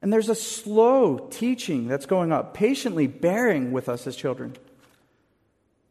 And 0.00 0.12
there's 0.12 0.28
a 0.28 0.34
slow 0.34 1.18
teaching 1.30 1.88
that's 1.88 2.06
going 2.06 2.30
up, 2.30 2.54
patiently 2.54 3.08
bearing 3.08 3.72
with 3.72 3.88
us 3.88 4.06
as 4.06 4.14
children. 4.14 4.54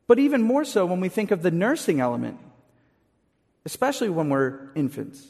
But 0.07 0.19
even 0.19 0.41
more 0.41 0.63
so 0.63 0.85
when 0.85 1.01
we 1.01 1.09
think 1.09 1.31
of 1.31 1.41
the 1.41 1.51
nursing 1.51 1.99
element, 1.99 2.37
especially 3.65 4.09
when 4.09 4.29
we're 4.29 4.69
infants. 4.75 5.25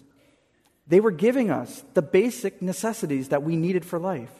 They 0.87 0.99
were 0.99 1.11
giving 1.11 1.51
us 1.51 1.83
the 1.93 2.01
basic 2.01 2.61
necessities 2.61 3.29
that 3.29 3.43
we 3.43 3.55
needed 3.55 3.85
for 3.85 3.99
life. 3.99 4.31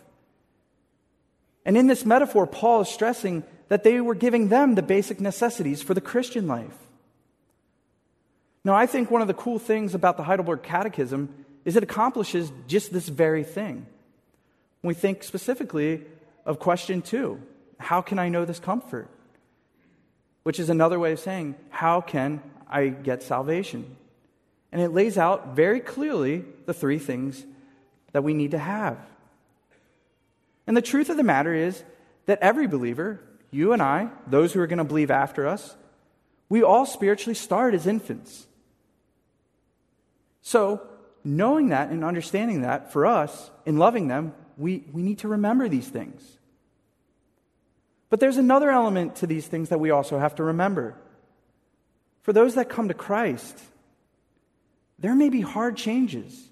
And 1.65 1.77
in 1.77 1.87
this 1.87 2.05
metaphor, 2.05 2.47
Paul 2.47 2.81
is 2.81 2.89
stressing 2.89 3.43
that 3.67 3.83
they 3.83 4.01
were 4.01 4.15
giving 4.15 4.49
them 4.49 4.75
the 4.75 4.81
basic 4.81 5.21
necessities 5.21 5.81
for 5.81 5.93
the 5.93 6.01
Christian 6.01 6.47
life. 6.47 6.75
Now, 8.63 8.73
I 8.75 8.85
think 8.85 9.09
one 9.09 9.21
of 9.21 9.27
the 9.27 9.33
cool 9.33 9.59
things 9.59 9.95
about 9.95 10.17
the 10.17 10.23
Heidelberg 10.23 10.63
Catechism 10.63 11.33
is 11.65 11.75
it 11.75 11.83
accomplishes 11.83 12.51
just 12.67 12.91
this 12.91 13.07
very 13.07 13.43
thing. 13.43 13.85
We 14.83 14.93
think 14.93 15.23
specifically 15.23 16.01
of 16.45 16.59
question 16.59 17.01
two 17.01 17.41
how 17.77 18.01
can 18.01 18.19
I 18.19 18.29
know 18.29 18.45
this 18.45 18.59
comfort? 18.59 19.09
Which 20.43 20.59
is 20.59 20.69
another 20.69 20.99
way 20.99 21.11
of 21.11 21.19
saying, 21.19 21.55
how 21.69 22.01
can 22.01 22.41
I 22.69 22.87
get 22.87 23.23
salvation? 23.23 23.95
And 24.71 24.81
it 24.81 24.89
lays 24.89 25.17
out 25.17 25.55
very 25.55 25.79
clearly 25.79 26.45
the 26.65 26.73
three 26.73 26.99
things 26.99 27.43
that 28.11 28.23
we 28.23 28.33
need 28.33 28.51
to 28.51 28.59
have. 28.59 28.97
And 30.67 30.77
the 30.77 30.81
truth 30.81 31.09
of 31.09 31.17
the 31.17 31.23
matter 31.23 31.53
is 31.53 31.83
that 32.27 32.39
every 32.41 32.67
believer, 32.67 33.19
you 33.49 33.73
and 33.73 33.81
I, 33.81 34.09
those 34.27 34.53
who 34.53 34.61
are 34.61 34.67
going 34.67 34.77
to 34.77 34.83
believe 34.83 35.11
after 35.11 35.47
us, 35.47 35.75
we 36.49 36.63
all 36.63 36.85
spiritually 36.85 37.35
start 37.35 37.73
as 37.73 37.87
infants. 37.87 38.47
So, 40.41 40.81
knowing 41.23 41.69
that 41.69 41.89
and 41.89 42.03
understanding 42.03 42.61
that 42.61 42.91
for 42.91 43.05
us, 43.05 43.51
in 43.65 43.77
loving 43.77 44.07
them, 44.07 44.33
we, 44.57 44.83
we 44.91 45.01
need 45.01 45.19
to 45.19 45.27
remember 45.27 45.67
these 45.67 45.87
things. 45.87 46.21
But 48.09 48.19
there's 48.19 48.37
another 48.37 48.69
element 48.69 49.17
to 49.17 49.27
these 49.27 49.47
things 49.47 49.69
that 49.69 49.79
we 49.79 49.89
also 49.89 50.19
have 50.19 50.35
to 50.35 50.43
remember. 50.43 50.95
For 52.23 52.33
those 52.33 52.55
that 52.55 52.69
come 52.69 52.89
to 52.89 52.93
Christ, 52.93 53.57
there 54.99 55.15
may 55.15 55.29
be 55.29 55.41
hard 55.41 55.77
changes. 55.77 56.47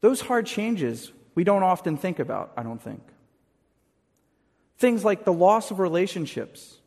Those 0.00 0.20
hard 0.20 0.46
changes 0.46 1.12
we 1.34 1.44
don't 1.44 1.62
often 1.62 1.96
think 1.96 2.18
about, 2.18 2.52
I 2.56 2.62
don't 2.62 2.82
think. 2.82 3.02
Things 4.78 5.04
like 5.04 5.24
the 5.24 5.32
loss 5.32 5.70
of 5.70 5.78
relationships, 5.78 6.78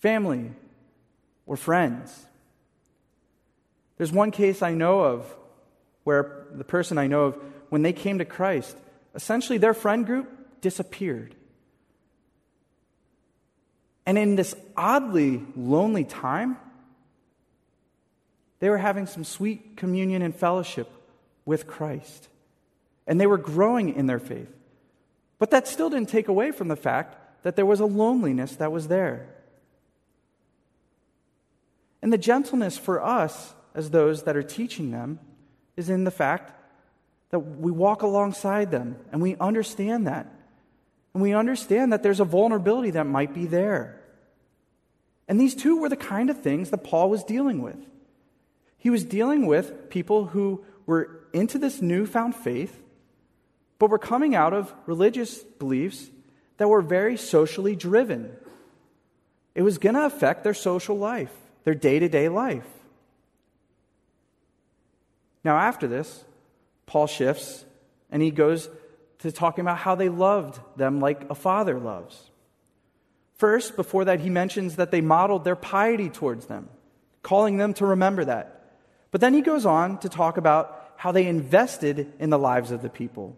family, 0.00 0.52
or 1.46 1.56
friends. 1.56 2.27
There's 3.98 4.12
one 4.12 4.30
case 4.30 4.62
I 4.62 4.74
know 4.74 5.00
of 5.00 5.36
where 6.04 6.46
the 6.52 6.64
person 6.64 6.96
I 6.96 7.06
know 7.06 7.24
of, 7.26 7.38
when 7.68 7.82
they 7.82 7.92
came 7.92 8.18
to 8.18 8.24
Christ, 8.24 8.74
essentially 9.14 9.58
their 9.58 9.74
friend 9.74 10.06
group 10.06 10.26
disappeared. 10.62 11.34
And 14.06 14.16
in 14.16 14.36
this 14.36 14.54
oddly 14.74 15.42
lonely 15.54 16.04
time, 16.04 16.56
they 18.60 18.70
were 18.70 18.78
having 18.78 19.06
some 19.06 19.24
sweet 19.24 19.76
communion 19.76 20.22
and 20.22 20.34
fellowship 20.34 20.90
with 21.44 21.66
Christ. 21.66 22.28
And 23.06 23.20
they 23.20 23.26
were 23.26 23.36
growing 23.36 23.94
in 23.94 24.06
their 24.06 24.18
faith. 24.18 24.50
But 25.38 25.50
that 25.50 25.68
still 25.68 25.90
didn't 25.90 26.08
take 26.08 26.28
away 26.28 26.52
from 26.52 26.68
the 26.68 26.76
fact 26.76 27.16
that 27.42 27.54
there 27.54 27.66
was 27.66 27.80
a 27.80 27.86
loneliness 27.86 28.56
that 28.56 28.72
was 28.72 28.88
there. 28.88 29.28
And 32.00 32.12
the 32.12 32.18
gentleness 32.18 32.78
for 32.78 33.02
us, 33.04 33.54
as 33.74 33.90
those 33.90 34.24
that 34.24 34.36
are 34.36 34.42
teaching 34.42 34.90
them, 34.90 35.18
is 35.76 35.88
in 35.90 36.04
the 36.04 36.10
fact 36.10 36.52
that 37.30 37.38
we 37.38 37.70
walk 37.70 38.02
alongside 38.02 38.70
them 38.70 38.96
and 39.12 39.20
we 39.20 39.36
understand 39.36 40.06
that. 40.06 40.26
And 41.14 41.22
we 41.22 41.34
understand 41.34 41.92
that 41.92 42.02
there's 42.02 42.20
a 42.20 42.24
vulnerability 42.24 42.90
that 42.92 43.06
might 43.06 43.34
be 43.34 43.46
there. 43.46 44.00
And 45.26 45.40
these 45.40 45.54
two 45.54 45.80
were 45.80 45.88
the 45.88 45.96
kind 45.96 46.30
of 46.30 46.40
things 46.40 46.70
that 46.70 46.84
Paul 46.84 47.10
was 47.10 47.22
dealing 47.24 47.62
with. 47.62 47.78
He 48.78 48.90
was 48.90 49.04
dealing 49.04 49.46
with 49.46 49.90
people 49.90 50.26
who 50.26 50.64
were 50.86 51.26
into 51.32 51.58
this 51.58 51.82
newfound 51.82 52.34
faith, 52.34 52.82
but 53.78 53.90
were 53.90 53.98
coming 53.98 54.34
out 54.34 54.54
of 54.54 54.72
religious 54.86 55.42
beliefs 55.42 56.10
that 56.56 56.68
were 56.68 56.80
very 56.82 57.16
socially 57.16 57.76
driven. 57.76 58.34
It 59.54 59.62
was 59.62 59.78
going 59.78 59.96
to 59.96 60.06
affect 60.06 60.44
their 60.44 60.54
social 60.54 60.96
life, 60.96 61.32
their 61.64 61.74
day 61.74 61.98
to 61.98 62.08
day 62.08 62.28
life. 62.28 62.66
Now, 65.48 65.56
after 65.56 65.88
this, 65.88 66.26
Paul 66.84 67.06
shifts 67.06 67.64
and 68.10 68.20
he 68.20 68.30
goes 68.30 68.68
to 69.20 69.32
talking 69.32 69.62
about 69.62 69.78
how 69.78 69.94
they 69.94 70.10
loved 70.10 70.60
them 70.76 71.00
like 71.00 71.30
a 71.30 71.34
father 71.34 71.80
loves. 71.80 72.30
First, 73.38 73.74
before 73.74 74.04
that, 74.04 74.20
he 74.20 74.28
mentions 74.28 74.76
that 74.76 74.90
they 74.90 75.00
modeled 75.00 75.44
their 75.44 75.56
piety 75.56 76.10
towards 76.10 76.44
them, 76.48 76.68
calling 77.22 77.56
them 77.56 77.72
to 77.74 77.86
remember 77.86 78.26
that. 78.26 78.74
But 79.10 79.22
then 79.22 79.32
he 79.32 79.40
goes 79.40 79.64
on 79.64 79.96
to 80.00 80.10
talk 80.10 80.36
about 80.36 80.92
how 80.96 81.12
they 81.12 81.26
invested 81.26 82.12
in 82.18 82.28
the 82.28 82.38
lives 82.38 82.70
of 82.70 82.82
the 82.82 82.90
people, 82.90 83.34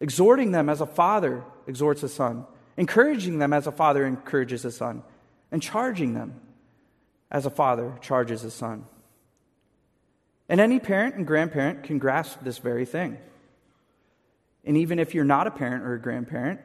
exhorting 0.00 0.50
them 0.50 0.68
as 0.68 0.82
a 0.82 0.86
father 0.86 1.44
exhorts 1.66 2.02
a 2.02 2.10
son, 2.10 2.44
encouraging 2.76 3.38
them 3.38 3.54
as 3.54 3.66
a 3.66 3.72
father 3.72 4.04
encourages 4.04 4.66
a 4.66 4.70
son, 4.70 5.02
and 5.50 5.62
charging 5.62 6.12
them 6.12 6.42
as 7.30 7.46
a 7.46 7.50
father 7.50 7.96
charges 8.02 8.44
a 8.44 8.50
son. 8.50 8.84
And 10.48 10.60
any 10.60 10.80
parent 10.80 11.14
and 11.14 11.26
grandparent 11.26 11.84
can 11.84 11.98
grasp 11.98 12.40
this 12.42 12.58
very 12.58 12.84
thing. 12.84 13.18
And 14.64 14.76
even 14.76 14.98
if 14.98 15.14
you're 15.14 15.24
not 15.24 15.46
a 15.46 15.50
parent 15.50 15.84
or 15.84 15.94
a 15.94 16.00
grandparent, 16.00 16.60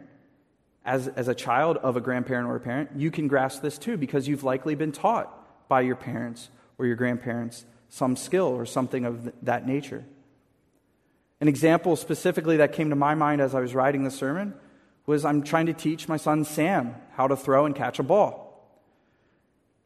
as, 0.86 1.08
as 1.10 1.28
a 1.28 1.36
child 1.36 1.78
of 1.78 1.98
a 1.98 2.02
grandparent 2.02 2.48
or 2.48 2.56
a 2.56 2.60
parent, 2.60 2.92
you 2.96 3.12
can 3.12 3.28
grasp 3.28 3.62
this 3.62 3.78
too 3.78 3.98
because 3.98 4.28
you've 4.28 4.44
likely 4.44 4.76
been 4.76 4.92
taught 4.92 5.68
by 5.68 5.82
your 5.82 5.96
parents 5.96 6.50
or 6.78 6.86
your 6.86 6.96
grandparents 6.96 7.66
some 7.90 8.16
skill 8.16 8.46
or 8.46 8.66
something 8.66 9.06
of 9.06 9.32
that 9.44 9.68
nature. 9.68 10.06
An 11.42 11.48
example 11.48 11.96
specifically 11.96 12.58
that 12.58 12.74
came 12.74 12.90
to 12.90 12.96
my 12.96 13.16
mind 13.16 13.42
as 13.42 13.54
I 13.54 13.60
was 13.60 13.76
writing 13.76 14.04
the 14.04 14.12
sermon 14.12 14.54
was 15.06 15.24
I'm 15.24 15.44
trying 15.44 15.68
to 15.68 15.74
teach 15.74 16.08
my 16.08 16.18
son 16.18 16.44
Sam 16.44 16.96
how 17.14 17.28
to 17.28 17.36
throw 17.36 17.66
and 17.66 17.76
catch 17.76 18.00
a 18.00 18.04
ball. 18.04 18.47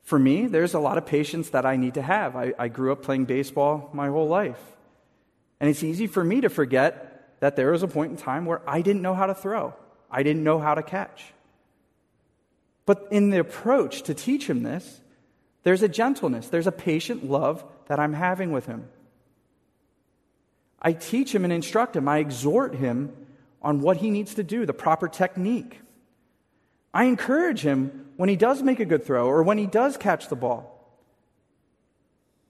For 0.04 0.18
me, 0.18 0.48
there's 0.48 0.74
a 0.74 0.80
lot 0.80 0.98
of 0.98 1.06
patience 1.06 1.50
that 1.52 1.66
I 1.66 1.76
need 1.76 1.94
to 1.94 2.02
have. 2.02 2.36
I, 2.36 2.54
I 2.58 2.68
grew 2.68 2.92
up 2.92 3.04
playing 3.04 3.26
baseball 3.26 3.90
my 3.94 4.08
whole 4.08 4.28
life. 4.28 4.62
And 5.60 5.70
it's 5.70 5.84
easy 5.84 6.08
for 6.08 6.24
me 6.24 6.42
to 6.42 6.50
forget 6.50 7.38
that 7.40 7.56
there 7.56 7.72
was 7.72 7.84
a 7.84 7.88
point 7.88 8.12
in 8.12 8.18
time 8.18 8.46
where 8.46 8.62
I 8.68 8.82
didn't 8.82 9.02
know 9.02 9.14
how 9.14 9.28
to 9.28 9.36
throw, 9.36 9.74
I 10.10 10.24
didn't 10.24 10.44
know 10.44 10.60
how 10.60 10.76
to 10.76 10.84
catch. 10.84 11.34
But 12.86 13.08
in 13.12 13.30
the 13.30 13.40
approach 13.40 14.04
to 14.04 14.14
teach 14.14 14.48
him 14.50 14.64
this, 14.64 15.02
there's 15.64 15.84
a 15.84 15.88
gentleness, 15.88 16.48
there's 16.48 16.68
a 16.68 16.72
patient 16.72 17.30
love 17.30 17.64
that 17.88 18.00
I'm 18.00 18.14
having 18.14 18.52
with 18.52 18.66
him. 18.66 18.88
I 20.82 20.94
teach 20.94 21.34
him 21.34 21.44
and 21.44 21.54
instruct 21.54 21.96
him, 21.96 22.08
I 22.08 22.18
exhort 22.18 22.76
him 22.76 23.14
on 23.62 23.82
what 23.82 23.98
he 23.98 24.10
needs 24.10 24.34
to 24.36 24.44
do, 24.44 24.66
the 24.66 24.74
proper 24.74 25.08
technique. 25.08 25.80
I 26.93 27.06
encourage 27.06 27.62
him 27.62 28.10
when 28.17 28.30
he 28.30 28.36
does 28.36 28.62
make 28.62 28.80
a 28.80 28.86
good 28.86 29.06
throw 29.06 29.27
or 29.27 29.43
when 29.43 29.58
he 29.58 29.65
does 29.65 29.97
catch 29.97 30.27
the 30.27 30.36
ball. 30.36 30.77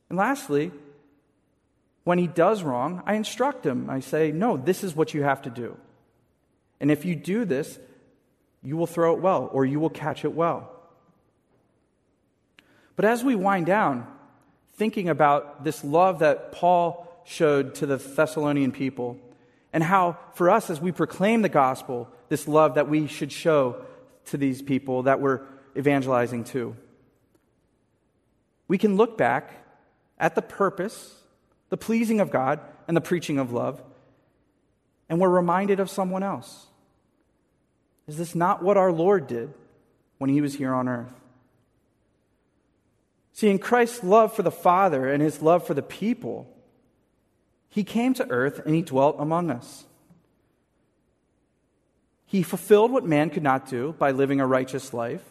And 0.10 0.17
lastly, 0.17 0.71
when 2.04 2.17
he 2.17 2.27
does 2.27 2.63
wrong, 2.63 3.04
I 3.06 3.13
instruct 3.13 3.65
him. 3.65 3.89
I 3.89 3.99
say, 3.99 4.32
no, 4.32 4.58
this 4.58 4.84
is 4.84 4.95
what 4.95 5.13
you 5.13 5.23
have 5.23 5.43
to 5.43 5.49
do. 5.49 5.77
And 6.80 6.91
if 6.91 7.06
you 7.06 7.15
do 7.15 7.45
this, 7.45 7.80
you 8.63 8.75
will 8.75 8.88
throw 8.88 9.13
it 9.13 9.21
well 9.21 9.49
or 9.54 9.65
you 9.65 9.80
will 9.80 9.89
catch 9.89 10.25
it 10.25 10.34
well. 10.34 10.71
But 12.95 13.06
as 13.06 13.23
we 13.23 13.36
wind 13.36 13.67
down, 13.67 14.08
thinking 14.73 15.10
about 15.10 15.63
this 15.63 15.84
love 15.84 16.19
that 16.19 16.51
Paul 16.51 17.08
showed 17.23 17.75
to 17.75 17.86
the 17.86 17.97
Thessalonian 17.97 18.71
people, 18.71 19.17
and 19.73 19.84
how, 19.84 20.17
for 20.34 20.49
us, 20.49 20.69
as 20.69 20.82
we 20.82 20.91
proclaim 20.91 21.43
the 21.43 21.49
gospel, 21.49 22.10
this 22.30 22.47
love 22.47 22.75
that 22.75 22.89
we 22.89 23.08
should 23.08 23.32
show 23.32 23.86
to 24.25 24.38
these 24.38 24.62
people 24.62 25.03
that 25.03 25.19
we're 25.19 25.41
evangelizing 25.75 26.43
to. 26.45 26.75
We 28.67 28.77
can 28.77 28.95
look 28.95 29.17
back 29.17 29.51
at 30.17 30.36
the 30.36 30.41
purpose, 30.41 31.15
the 31.69 31.77
pleasing 31.77 32.19
of 32.19 32.31
God, 32.31 32.60
and 32.88 32.95
the 32.95 33.01
preaching 33.01 33.38
of 33.38 33.51
love, 33.51 33.81
and 35.10 35.19
we're 35.19 35.29
reminded 35.29 35.79
of 35.79 35.89
someone 35.89 36.23
else. 36.23 36.67
Is 38.07 38.17
this 38.17 38.36
not 38.36 38.63
what 38.63 38.77
our 38.77 38.91
Lord 38.91 39.27
did 39.27 39.53
when 40.17 40.29
he 40.29 40.41
was 40.41 40.55
here 40.55 40.73
on 40.73 40.88
earth? 40.88 41.13
See, 43.34 43.49
in 43.49 43.60
Christ's 43.60 44.03
love 44.03 44.34
for 44.34 44.43
the 44.43 44.51
Father 44.51 45.12
and 45.12 45.21
his 45.21 45.41
love 45.41 45.65
for 45.65 45.73
the 45.73 45.81
people, 45.81 46.53
he 47.69 47.84
came 47.84 48.13
to 48.15 48.29
earth 48.29 48.62
and 48.65 48.75
he 48.75 48.81
dwelt 48.81 49.15
among 49.19 49.49
us. 49.49 49.86
He 52.32 52.44
fulfilled 52.44 52.91
what 52.91 53.04
man 53.04 53.30
could 53.30 53.44
not 53.44 53.67
do 53.67 53.94
by 54.00 54.12
living 54.12 54.39
a 54.39 54.48
righteous 54.48 54.94
life. 54.94 55.22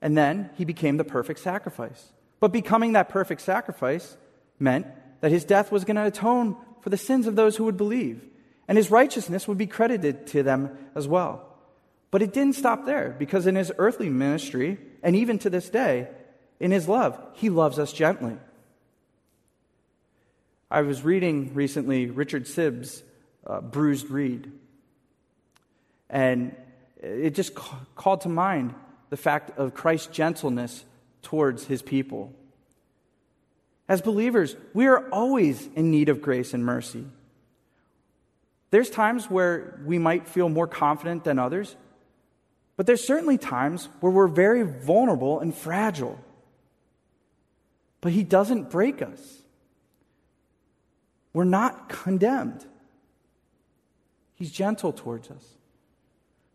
And 0.00 0.16
then 0.16 0.50
he 0.56 0.64
became 0.64 0.96
the 0.96 1.02
perfect 1.02 1.40
sacrifice. 1.40 2.12
But 2.38 2.52
becoming 2.52 2.92
that 2.92 3.08
perfect 3.08 3.40
sacrifice 3.40 4.16
meant 4.60 4.86
that 5.20 5.32
his 5.32 5.44
death 5.44 5.72
was 5.72 5.84
going 5.84 5.96
to 5.96 6.06
atone 6.06 6.56
for 6.82 6.90
the 6.90 6.96
sins 6.96 7.26
of 7.26 7.34
those 7.34 7.56
who 7.56 7.64
would 7.64 7.76
believe, 7.76 8.24
and 8.68 8.78
his 8.78 8.92
righteousness 8.92 9.48
would 9.48 9.58
be 9.58 9.66
credited 9.66 10.28
to 10.28 10.44
them 10.44 10.70
as 10.94 11.08
well. 11.08 11.48
But 12.12 12.22
it 12.22 12.32
didn't 12.32 12.54
stop 12.54 12.86
there, 12.86 13.16
because 13.18 13.48
in 13.48 13.56
his 13.56 13.72
earthly 13.78 14.08
ministry, 14.08 14.78
and 15.02 15.16
even 15.16 15.36
to 15.40 15.50
this 15.50 15.68
day, 15.68 16.10
in 16.60 16.70
his 16.70 16.88
love, 16.88 17.20
he 17.32 17.50
loves 17.50 17.80
us 17.80 17.92
gently. 17.92 18.36
I 20.70 20.82
was 20.82 21.02
reading 21.02 21.54
recently 21.54 22.06
Richard 22.06 22.44
Sibbes' 22.44 23.02
uh, 23.44 23.60
Bruised 23.60 24.08
Reed. 24.08 24.52
And 26.12 26.54
it 27.02 27.34
just 27.34 27.56
ca- 27.56 27.80
called 27.96 28.20
to 28.20 28.28
mind 28.28 28.74
the 29.10 29.16
fact 29.16 29.58
of 29.58 29.74
Christ's 29.74 30.06
gentleness 30.06 30.84
towards 31.22 31.64
his 31.64 31.82
people. 31.82 32.32
As 33.88 34.00
believers, 34.00 34.54
we 34.72 34.86
are 34.86 35.08
always 35.10 35.68
in 35.74 35.90
need 35.90 36.08
of 36.08 36.22
grace 36.22 36.54
and 36.54 36.64
mercy. 36.64 37.04
There's 38.70 38.88
times 38.88 39.28
where 39.28 39.80
we 39.84 39.98
might 39.98 40.28
feel 40.28 40.48
more 40.48 40.66
confident 40.66 41.24
than 41.24 41.38
others, 41.38 41.76
but 42.76 42.86
there's 42.86 43.04
certainly 43.04 43.36
times 43.36 43.88
where 44.00 44.12
we're 44.12 44.28
very 44.28 44.62
vulnerable 44.62 45.40
and 45.40 45.54
fragile. 45.54 46.18
But 48.00 48.12
he 48.12 48.24
doesn't 48.24 48.70
break 48.70 49.02
us. 49.02 49.42
We're 51.32 51.44
not 51.44 51.88
condemned. 51.88 52.64
He's 54.34 54.50
gentle 54.50 54.92
towards 54.92 55.30
us. 55.30 55.44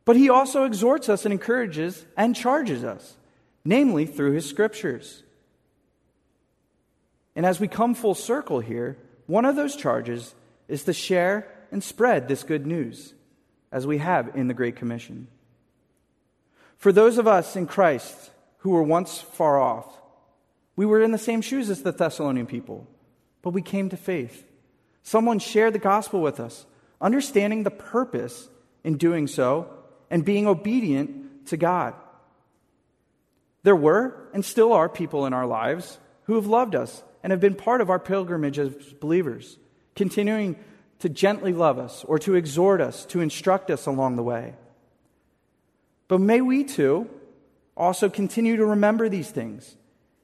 But 0.08 0.16
he 0.16 0.30
also 0.30 0.64
exhorts 0.64 1.10
us 1.10 1.26
and 1.26 1.34
encourages 1.34 2.06
and 2.16 2.34
charges 2.34 2.86
us, 2.86 3.18
namely 3.66 4.06
through 4.06 4.32
his 4.32 4.48
scriptures. 4.48 5.22
And 7.36 7.46
as 7.46 7.60
we 7.60 7.68
come 7.68 7.94
full 7.94 8.16
circle 8.16 8.62
here, 8.62 8.98
one 9.26 9.44
of 9.44 9.58
those 9.58 9.76
charges 9.76 10.34
is 10.70 10.86
to 10.86 10.94
share 10.94 11.54
and 11.74 11.84
spread 11.84 12.30
this 12.30 12.44
good 12.44 12.66
news, 12.66 13.16
as 13.70 13.86
we 13.86 13.98
have 13.98 14.34
in 14.34 14.48
the 14.48 14.54
Great 14.54 14.78
Commission. 14.78 15.28
For 16.78 16.94
those 16.94 17.18
of 17.18 17.28
us 17.28 17.58
in 17.58 17.68
Christ 17.68 18.32
who 18.60 18.70
were 18.70 18.84
once 18.84 19.20
far 19.20 19.60
off, 19.60 20.00
we 20.78 20.86
were 20.86 21.02
in 21.02 21.12
the 21.12 21.18
same 21.18 21.42
shoes 21.42 21.70
as 21.70 21.84
the 21.84 21.92
Thessalonian 21.92 22.48
people, 22.48 22.88
but 23.42 23.50
we 23.50 23.62
came 23.62 23.90
to 23.90 23.98
faith. 23.98 24.46
Someone 25.04 25.40
shared 25.40 25.74
the 25.74 25.80
gospel 25.80 26.22
with 26.22 26.40
us, 26.40 26.66
understanding 27.02 27.64
the 27.64 27.72
purpose 27.72 28.48
in 28.86 28.96
doing 28.96 29.28
so 29.28 29.74
and 30.10 30.26
being 30.26 30.48
obedient 30.48 31.48
to 31.48 31.58
God. 31.58 31.94
There 33.64 33.76
were 33.76 34.30
and 34.34 34.44
still 34.46 34.74
are 34.74 34.88
people 34.88 35.26
in 35.26 35.34
our 35.34 35.46
lives 35.46 36.00
who 36.24 36.36
have 36.36 36.48
loved 36.48 36.76
us 36.76 37.04
and 37.24 37.32
have 37.32 37.40
been 37.40 37.56
part 37.56 37.82
of 37.82 37.90
our 37.90 38.00
pilgrimage 38.00 38.60
as 38.60 38.74
believers, 39.00 39.58
continuing 39.96 40.56
to 41.00 41.10
gently 41.10 41.54
love 41.54 41.78
us 41.78 42.04
or 42.06 42.20
to 42.20 42.36
exhort 42.36 42.82
us, 42.82 43.06
to 43.08 43.22
instruct 43.22 43.70
us 43.70 43.86
along 43.86 44.16
the 44.16 44.24
way. 44.24 44.56
But 46.08 46.22
may 46.22 46.42
we 46.42 46.64
too 46.64 47.10
also 47.76 48.10
continue 48.10 48.58
to 48.58 48.66
remember 48.66 49.10
these 49.10 49.30
things 49.30 49.76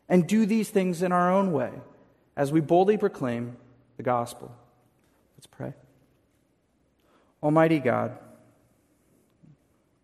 and 0.07 0.27
do 0.27 0.45
these 0.45 0.69
things 0.69 1.01
in 1.01 1.11
our 1.11 1.31
own 1.31 1.51
way 1.51 1.71
as 2.35 2.51
we 2.51 2.61
boldly 2.61 2.97
proclaim 2.97 3.57
the 3.97 4.03
gospel. 4.03 4.55
Let's 5.37 5.47
pray. 5.47 5.73
Almighty 7.41 7.79
God, 7.79 8.17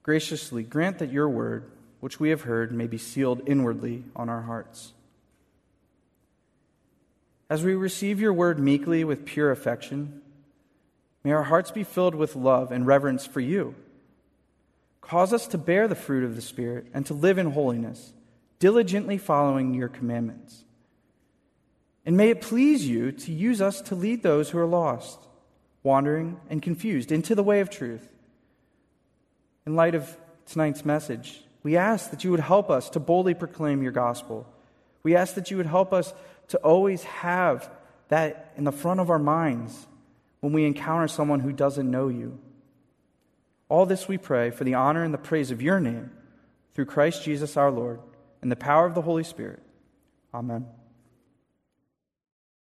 graciously 0.03 0.63
grant 0.63 0.99
that 0.99 1.12
your 1.12 1.29
word, 1.29 1.69
which 1.99 2.19
we 2.19 2.29
have 2.29 2.41
heard, 2.41 2.71
may 2.71 2.88
be 2.88 2.97
sealed 2.97 3.41
inwardly 3.45 4.03
on 4.15 4.29
our 4.29 4.41
hearts. 4.41 4.93
As 7.49 7.63
we 7.63 7.73
receive 7.73 8.19
your 8.19 8.33
word 8.33 8.59
meekly 8.59 9.03
with 9.03 9.25
pure 9.25 9.51
affection, 9.51 10.21
may 11.23 11.31
our 11.31 11.43
hearts 11.43 11.71
be 11.71 11.83
filled 11.83 12.15
with 12.15 12.35
love 12.35 12.71
and 12.71 12.85
reverence 12.85 13.25
for 13.25 13.39
you. 13.39 13.75
Cause 15.01 15.33
us 15.33 15.47
to 15.47 15.57
bear 15.57 15.88
the 15.88 15.95
fruit 15.95 16.23
of 16.23 16.35
the 16.35 16.41
Spirit 16.41 16.88
and 16.93 17.05
to 17.07 17.13
live 17.13 17.38
in 17.38 17.51
holiness, 17.51 18.13
diligently 18.59 19.17
following 19.17 19.73
your 19.73 19.89
commandments. 19.89 20.63
And 22.05 22.15
may 22.15 22.29
it 22.29 22.41
please 22.41 22.88
you 22.88 23.12
to 23.12 23.31
use 23.31 23.62
us 23.62 23.81
to 23.81 23.95
lead 23.95 24.21
those 24.21 24.51
who 24.51 24.59
are 24.59 24.67
lost 24.67 25.19
wandering, 25.83 26.39
and 26.49 26.62
confused 26.62 27.12
into 27.12 27.35
the 27.35 27.43
way 27.43 27.59
of 27.62 27.69
truth. 27.69 28.09
In 29.65 29.75
light 29.75 29.95
of 29.95 30.17
tonight's 30.45 30.85
message, 30.85 31.41
we 31.63 31.77
ask 31.77 32.11
that 32.11 32.23
you 32.23 32.31
would 32.31 32.39
help 32.39 32.69
us 32.69 32.89
to 32.91 32.99
boldly 32.99 33.33
proclaim 33.33 33.83
your 33.83 33.91
gospel. 33.91 34.47
We 35.03 35.15
ask 35.15 35.35
that 35.35 35.51
you 35.51 35.57
would 35.57 35.65
help 35.65 35.93
us 35.93 36.13
to 36.49 36.57
always 36.59 37.03
have 37.03 37.69
that 38.07 38.53
in 38.57 38.63
the 38.63 38.71
front 38.71 38.99
of 38.99 39.09
our 39.09 39.19
minds 39.19 39.87
when 40.39 40.53
we 40.53 40.65
encounter 40.65 41.07
someone 41.07 41.41
who 41.41 41.51
doesn't 41.51 41.89
know 41.89 42.07
you. 42.07 42.39
All 43.67 43.85
this 43.85 44.07
we 44.07 44.17
pray 44.17 44.49
for 44.49 44.63
the 44.63 44.73
honor 44.73 45.03
and 45.03 45.13
the 45.13 45.19
praise 45.19 45.51
of 45.51 45.61
your 45.61 45.79
name 45.79 46.11
through 46.73 46.85
Christ 46.85 47.23
Jesus 47.23 47.55
our 47.55 47.71
Lord 47.71 47.99
and 48.41 48.51
the 48.51 48.55
power 48.55 48.85
of 48.85 48.95
the 48.95 49.01
Holy 49.01 49.23
Spirit. 49.23 49.61
Amen. 50.33 50.65